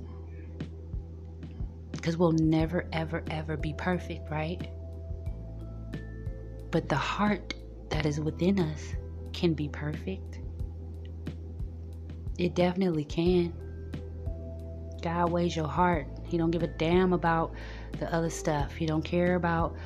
because 2.04 2.18
we'll 2.18 2.34
never, 2.34 2.86
ever, 2.92 3.24
ever 3.32 3.56
be 3.56 3.74
perfect, 3.78 4.30
right? 4.30 4.70
But 6.70 6.90
the 6.90 6.98
heart 6.98 7.54
that 7.92 8.06
is 8.06 8.20
within 8.20 8.60
us 8.60 8.82
can 9.32 9.54
be 9.54 9.70
perfect. 9.70 10.40
It 12.38 12.56
definitely 12.56 13.06
can. 13.06 13.54
God 15.02 15.32
weighs 15.32 15.56
your 15.56 15.70
heart. 15.70 16.08
He 16.26 16.38
don't 16.38 16.52
give 16.52 16.62
a 16.64 16.68
damn 16.68 17.14
about 17.14 17.54
the 18.00 18.14
other 18.14 18.30
stuff. 18.30 18.76
He 18.76 18.86
don't 18.86 19.06
care 19.06 19.36
about 19.36 19.78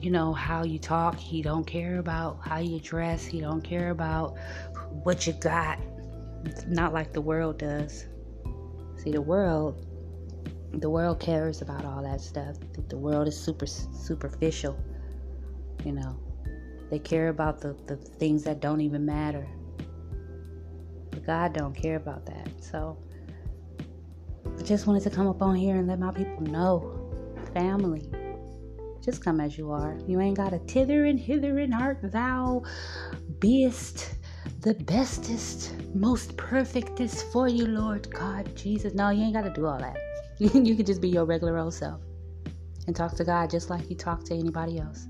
you 0.00 0.10
know 0.10 0.32
how 0.32 0.64
you 0.64 0.80
talk. 0.80 1.16
He 1.16 1.40
don't 1.40 1.64
care 1.64 2.00
about 2.00 2.40
how 2.42 2.58
you 2.58 2.80
dress. 2.80 3.24
He 3.24 3.40
don't 3.40 3.62
care 3.62 3.90
about 3.90 4.36
what 5.04 5.24
you 5.28 5.34
got. 5.34 5.78
It's 6.44 6.64
not 6.66 6.92
like 6.92 7.12
the 7.12 7.20
world 7.20 7.60
does. 7.60 8.06
See, 8.96 9.12
the 9.12 9.22
world 9.22 9.86
the 10.74 10.88
world 10.88 11.20
cares 11.20 11.62
about 11.62 11.84
all 11.84 12.02
that 12.02 12.20
stuff. 12.20 12.56
The 12.88 12.96
world 12.96 13.28
is 13.28 13.38
super 13.38 13.66
superficial. 13.66 14.76
You 15.84 15.92
know, 15.92 16.16
they 16.90 16.98
care 16.98 17.28
about 17.28 17.60
the, 17.60 17.76
the 17.86 17.96
things 17.96 18.42
that 18.44 18.60
don't 18.60 18.80
even 18.80 19.04
matter. 19.04 19.46
But 21.10 21.26
God 21.26 21.52
don't 21.52 21.74
care 21.74 21.96
about 21.96 22.24
that. 22.26 22.48
So 22.60 22.96
I 24.58 24.62
just 24.62 24.86
wanted 24.86 25.02
to 25.04 25.10
come 25.10 25.26
up 25.26 25.42
on 25.42 25.54
here 25.54 25.76
and 25.76 25.86
let 25.88 25.98
my 25.98 26.12
people 26.12 26.42
know, 26.42 27.10
family, 27.52 28.08
Just 29.04 29.22
come 29.22 29.40
as 29.40 29.58
you 29.58 29.72
are. 29.72 29.98
You 30.06 30.20
ain't 30.20 30.36
got 30.36 30.52
a 30.52 30.58
tither 30.60 31.04
and 31.04 31.18
hither 31.18 31.58
and 31.58 31.74
art 31.74 31.98
thou 32.02 32.62
beest 33.40 34.14
the 34.60 34.74
bestest, 34.74 35.74
most 35.94 36.36
perfectest 36.36 37.30
for 37.32 37.48
you, 37.48 37.66
Lord 37.66 38.08
God 38.12 38.54
Jesus. 38.56 38.94
No, 38.94 39.10
you 39.10 39.24
ain't 39.24 39.34
got 39.34 39.42
to 39.42 39.50
do 39.50 39.66
all 39.66 39.78
that. 39.78 39.96
you 40.38 40.74
can 40.74 40.84
just 40.84 41.00
be 41.00 41.08
your 41.08 41.24
regular 41.24 41.58
old 41.58 41.74
self 41.74 42.00
and 42.86 42.96
talk 42.96 43.14
to 43.16 43.24
God 43.24 43.50
just 43.50 43.70
like 43.70 43.88
you 43.90 43.96
talk 43.96 44.24
to 44.24 44.34
anybody 44.34 44.78
else. 44.78 45.06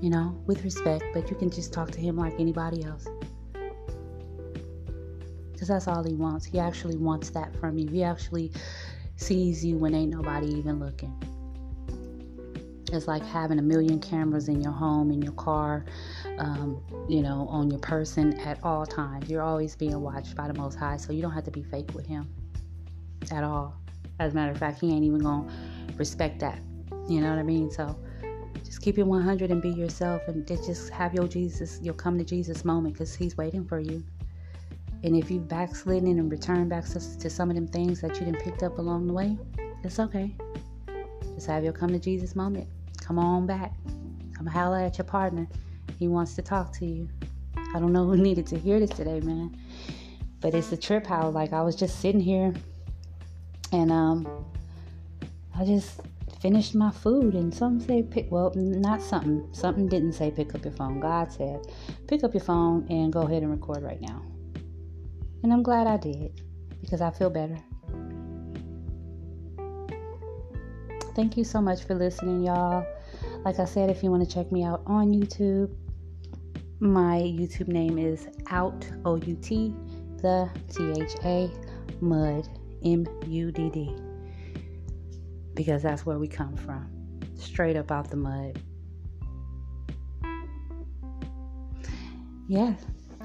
You 0.00 0.10
know, 0.10 0.40
with 0.46 0.62
respect, 0.62 1.04
but 1.12 1.28
you 1.30 1.36
can 1.36 1.50
just 1.50 1.72
talk 1.72 1.90
to 1.90 2.00
Him 2.00 2.16
like 2.16 2.34
anybody 2.38 2.84
else. 2.84 3.06
Because 5.52 5.68
that's 5.68 5.88
all 5.88 6.04
He 6.04 6.14
wants. 6.14 6.44
He 6.44 6.58
actually 6.60 6.96
wants 6.96 7.30
that 7.30 7.56
from 7.56 7.78
you. 7.78 7.88
He 7.88 8.04
actually 8.04 8.52
sees 9.16 9.64
you 9.64 9.76
when 9.76 9.94
ain't 9.94 10.12
nobody 10.12 10.54
even 10.54 10.78
looking. 10.78 11.12
It's 12.92 13.08
like 13.08 13.24
having 13.24 13.58
a 13.58 13.62
million 13.62 14.00
cameras 14.00 14.48
in 14.48 14.62
your 14.62 14.72
home, 14.72 15.10
in 15.10 15.20
your 15.20 15.32
car, 15.32 15.84
um, 16.38 16.80
you 17.08 17.20
know, 17.20 17.46
on 17.50 17.70
your 17.70 17.80
person 17.80 18.38
at 18.40 18.62
all 18.62 18.86
times. 18.86 19.28
You're 19.28 19.42
always 19.42 19.74
being 19.74 20.00
watched 20.00 20.36
by 20.36 20.46
the 20.46 20.54
Most 20.54 20.76
High, 20.76 20.96
so 20.96 21.12
you 21.12 21.20
don't 21.20 21.32
have 21.32 21.44
to 21.44 21.50
be 21.50 21.64
fake 21.64 21.92
with 21.94 22.06
Him 22.06 22.32
at 23.30 23.44
all. 23.44 23.74
As 24.18 24.32
a 24.32 24.34
matter 24.34 24.52
of 24.52 24.58
fact, 24.58 24.80
He 24.80 24.92
ain't 24.92 25.04
even 25.04 25.18
gonna 25.18 25.50
respect 25.96 26.40
that. 26.40 26.60
You 27.08 27.20
know 27.20 27.30
what 27.30 27.38
I 27.38 27.42
mean? 27.42 27.70
So 27.70 27.96
just 28.64 28.82
keep 28.82 28.98
it 28.98 29.04
100 29.04 29.50
and 29.50 29.62
be 29.62 29.70
yourself, 29.70 30.22
and 30.28 30.46
just 30.46 30.90
have 30.90 31.14
your 31.14 31.26
Jesus, 31.26 31.80
your 31.82 31.94
come 31.94 32.18
to 32.18 32.24
Jesus 32.24 32.64
moment, 32.64 32.94
because 32.94 33.14
He's 33.14 33.36
waiting 33.36 33.64
for 33.64 33.80
you. 33.80 34.02
And 35.04 35.16
if 35.16 35.30
you've 35.30 35.48
backslidden 35.48 36.18
and 36.18 36.30
returned 36.30 36.70
back 36.70 36.84
to 36.84 37.30
some 37.30 37.50
of 37.50 37.54
them 37.54 37.68
things 37.68 38.00
that 38.00 38.18
you 38.18 38.26
didn't 38.26 38.42
picked 38.42 38.62
up 38.62 38.78
along 38.78 39.06
the 39.06 39.12
way, 39.12 39.38
it's 39.84 40.00
okay. 40.00 40.34
Just 41.34 41.46
have 41.46 41.62
your 41.62 41.72
come 41.72 41.90
to 41.90 42.00
Jesus 42.00 42.34
moment. 42.34 42.66
Come 43.00 43.18
on 43.18 43.46
back. 43.46 43.72
Come 44.36 44.46
holler 44.46 44.80
at 44.80 44.98
your 44.98 45.04
partner. 45.04 45.46
He 45.98 46.08
wants 46.08 46.34
to 46.34 46.42
talk 46.42 46.72
to 46.74 46.86
you. 46.86 47.08
I 47.74 47.78
don't 47.78 47.92
know 47.92 48.04
who 48.04 48.16
needed 48.22 48.46
to 48.48 48.58
hear 48.58 48.80
this 48.80 48.90
today, 48.90 49.20
man. 49.20 49.56
But 50.40 50.54
it's 50.54 50.72
a 50.72 50.76
trip 50.76 51.06
how 51.06 51.30
like 51.30 51.52
I 51.52 51.62
was 51.62 51.76
just 51.76 52.00
sitting 52.00 52.20
here 52.20 52.52
and 53.72 53.90
um 53.90 54.26
I 55.56 55.64
just 55.64 56.00
finished 56.40 56.74
my 56.74 56.90
food 56.90 57.34
and 57.34 57.52
something 57.52 57.86
said 57.86 58.10
pick 58.10 58.30
well 58.30 58.52
not 58.54 59.02
something 59.02 59.48
something 59.52 59.88
didn't 59.88 60.12
say 60.12 60.30
pick 60.30 60.54
up 60.54 60.64
your 60.64 60.74
phone. 60.74 61.00
God 61.00 61.32
said 61.32 61.66
pick 62.06 62.24
up 62.24 62.34
your 62.34 62.42
phone 62.42 62.86
and 62.90 63.12
go 63.12 63.22
ahead 63.22 63.42
and 63.42 63.50
record 63.50 63.82
right 63.82 64.00
now. 64.00 64.22
And 65.42 65.52
i'm 65.52 65.62
glad 65.62 65.86
i 65.86 65.96
did 65.96 66.42
because 66.80 67.00
i 67.00 67.10
feel 67.10 67.30
better. 67.30 67.58
Thank 71.14 71.36
you 71.36 71.42
so 71.42 71.60
much 71.60 71.82
for 71.82 71.96
listening 71.96 72.44
y'all. 72.44 72.86
Like 73.44 73.58
I 73.58 73.64
said, 73.64 73.90
if 73.90 74.04
you 74.04 74.10
want 74.10 74.28
to 74.28 74.32
check 74.32 74.52
me 74.52 74.62
out 74.62 74.82
on 74.86 75.12
YouTube, 75.12 75.74
my 76.78 77.18
YouTube 77.18 77.66
name 77.66 77.98
is 77.98 78.28
Out 78.50 78.86
O 79.04 79.16
U 79.16 79.36
T 79.42 79.74
the 80.22 80.48
T 80.68 80.92
H 81.00 81.16
A 81.24 81.50
Mud 82.00 82.48
M 82.84 83.06
U 83.26 83.52
D 83.52 83.70
D 83.70 83.96
because 85.54 85.82
that's 85.82 86.06
where 86.06 86.18
we 86.18 86.28
come 86.28 86.54
from, 86.56 86.88
straight 87.36 87.76
up 87.76 87.90
out 87.90 88.08
the 88.08 88.16
mud. 88.16 88.60
Yeah, 92.46 92.74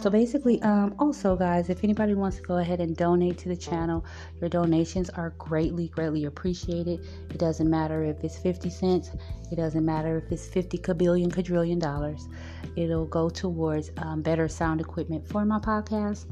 so 0.03 0.09
basically, 0.09 0.61
um, 0.63 0.95
also 0.99 1.35
guys, 1.35 1.69
if 1.69 1.83
anybody 1.83 2.13
wants 2.13 2.37
to 2.37 2.43
go 2.43 2.57
ahead 2.57 2.81
and 2.81 2.97
donate 2.97 3.37
to 3.37 3.49
the 3.49 3.55
channel, 3.55 4.03
your 4.41 4.49
donations 4.49 5.09
are 5.11 5.29
greatly, 5.37 5.87
greatly 5.87 6.25
appreciated. 6.25 7.05
It 7.29 7.37
doesn't 7.37 7.69
matter 7.69 8.03
if 8.03 8.23
it's 8.23 8.37
50 8.37 8.69
cents, 8.69 9.11
it 9.51 9.55
doesn't 9.55 9.85
matter 9.85 10.17
if 10.17 10.31
it's 10.31 10.47
50 10.47 10.79
kabillion, 10.79 11.31
quadrillion 11.31 11.79
dollars. 11.79 12.27
It'll 12.75 13.05
go 13.05 13.29
towards 13.29 13.91
um, 13.97 14.21
better 14.21 14.47
sound 14.47 14.81
equipment 14.81 15.27
for 15.27 15.45
my 15.45 15.59
podcast. 15.59 16.25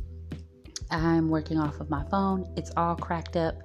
I'm 0.92 1.30
working 1.30 1.58
off 1.58 1.80
of 1.80 1.90
my 1.90 2.04
phone. 2.10 2.52
It's 2.58 2.72
all 2.76 2.96
cracked 2.96 3.38
up, 3.38 3.56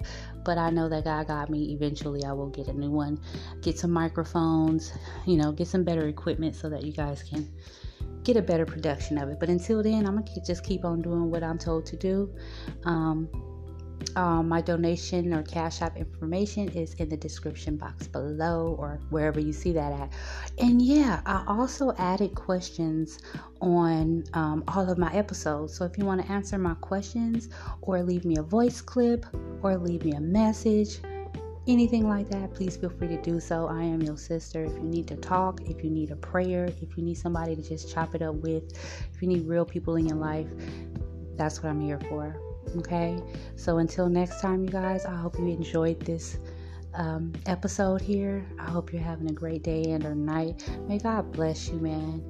but 0.45 0.57
I 0.57 0.69
know 0.69 0.87
that 0.89 1.03
God 1.03 1.27
got 1.27 1.49
me. 1.49 1.73
Eventually, 1.73 2.23
I 2.23 2.31
will 2.31 2.49
get 2.49 2.67
a 2.67 2.73
new 2.73 2.89
one, 2.89 3.19
get 3.61 3.77
some 3.77 3.91
microphones, 3.91 4.93
you 5.25 5.37
know, 5.37 5.51
get 5.51 5.67
some 5.67 5.83
better 5.83 6.07
equipment 6.07 6.55
so 6.55 6.69
that 6.69 6.83
you 6.83 6.93
guys 6.93 7.23
can 7.23 7.51
get 8.23 8.37
a 8.37 8.41
better 8.41 8.65
production 8.65 9.17
of 9.17 9.29
it. 9.29 9.39
But 9.39 9.49
until 9.49 9.83
then, 9.83 10.05
I'm 10.05 10.15
gonna 10.15 10.45
just 10.45 10.63
keep 10.63 10.85
on 10.85 11.01
doing 11.01 11.29
what 11.29 11.43
I'm 11.43 11.57
told 11.57 11.85
to 11.87 11.97
do. 11.97 12.33
Um, 12.85 13.29
um, 14.15 14.47
my 14.47 14.61
donation 14.61 15.33
or 15.33 15.43
cash 15.43 15.81
app 15.81 15.97
information 15.97 16.69
is 16.69 16.93
in 16.95 17.09
the 17.09 17.17
description 17.17 17.77
box 17.77 18.07
below 18.07 18.75
or 18.79 18.99
wherever 19.09 19.39
you 19.39 19.53
see 19.53 19.71
that 19.73 19.91
at. 19.91 20.11
And 20.57 20.81
yeah, 20.81 21.21
I 21.25 21.43
also 21.47 21.93
added 21.97 22.35
questions 22.35 23.19
on 23.61 24.23
um, 24.33 24.63
all 24.67 24.89
of 24.89 24.97
my 24.97 25.13
episodes. 25.13 25.75
So 25.75 25.85
if 25.85 25.97
you 25.97 26.05
want 26.05 26.25
to 26.25 26.31
answer 26.31 26.57
my 26.57 26.75
questions 26.75 27.49
or 27.81 28.01
leave 28.01 28.25
me 28.25 28.37
a 28.37 28.43
voice 28.43 28.81
clip 28.81 29.25
or 29.61 29.77
leave 29.77 30.03
me 30.03 30.13
a 30.13 30.21
message, 30.21 30.99
anything 31.67 32.07
like 32.07 32.29
that, 32.29 32.53
please 32.53 32.77
feel 32.77 32.89
free 32.89 33.09
to 33.09 33.21
do 33.21 33.39
so. 33.39 33.67
I 33.67 33.83
am 33.83 34.01
your 34.01 34.17
sister. 34.17 34.63
If 34.63 34.73
you 34.73 34.83
need 34.83 35.07
to 35.09 35.17
talk, 35.17 35.61
if 35.65 35.83
you 35.83 35.89
need 35.89 36.11
a 36.11 36.15
prayer, 36.15 36.65
if 36.81 36.97
you 36.97 37.03
need 37.03 37.15
somebody 37.15 37.55
to 37.55 37.61
just 37.61 37.93
chop 37.93 38.15
it 38.15 38.21
up 38.21 38.35
with, 38.35 38.77
if 39.13 39.21
you 39.21 39.27
need 39.27 39.47
real 39.47 39.65
people 39.65 39.95
in 39.95 40.07
your 40.07 40.17
life, 40.17 40.47
that's 41.35 41.61
what 41.61 41.69
I'm 41.69 41.81
here 41.81 41.99
for. 42.09 42.46
Okay? 42.77 43.21
So 43.55 43.77
until 43.77 44.09
next 44.09 44.41
time, 44.41 44.63
you 44.63 44.69
guys, 44.69 45.05
I 45.05 45.15
hope 45.15 45.37
you 45.39 45.47
enjoyed 45.47 45.99
this 46.01 46.37
um, 46.93 47.33
episode 47.45 48.01
here. 48.01 48.45
I 48.59 48.69
hope 48.69 48.91
you're 48.91 49.01
having 49.01 49.29
a 49.29 49.33
great 49.33 49.63
day 49.63 49.83
and 49.91 50.05
or 50.05 50.15
night. 50.15 50.67
May 50.87 50.97
God 50.97 51.31
bless 51.31 51.69
you, 51.69 51.79
man. 51.79 52.23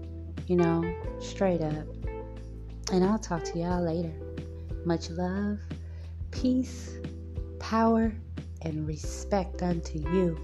You 0.47 0.57
know, 0.57 0.83
straight 1.19 1.61
up. 1.61 1.87
And 2.91 3.03
I'll 3.03 3.19
talk 3.19 3.43
to 3.45 3.59
y'all 3.59 3.83
later. 3.83 4.13
Much 4.85 5.09
love, 5.09 5.59
peace, 6.31 6.97
power, 7.59 8.13
and 8.61 8.87
respect 8.87 9.61
unto 9.61 9.99
you. 9.99 10.37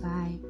Bye. 0.00 0.49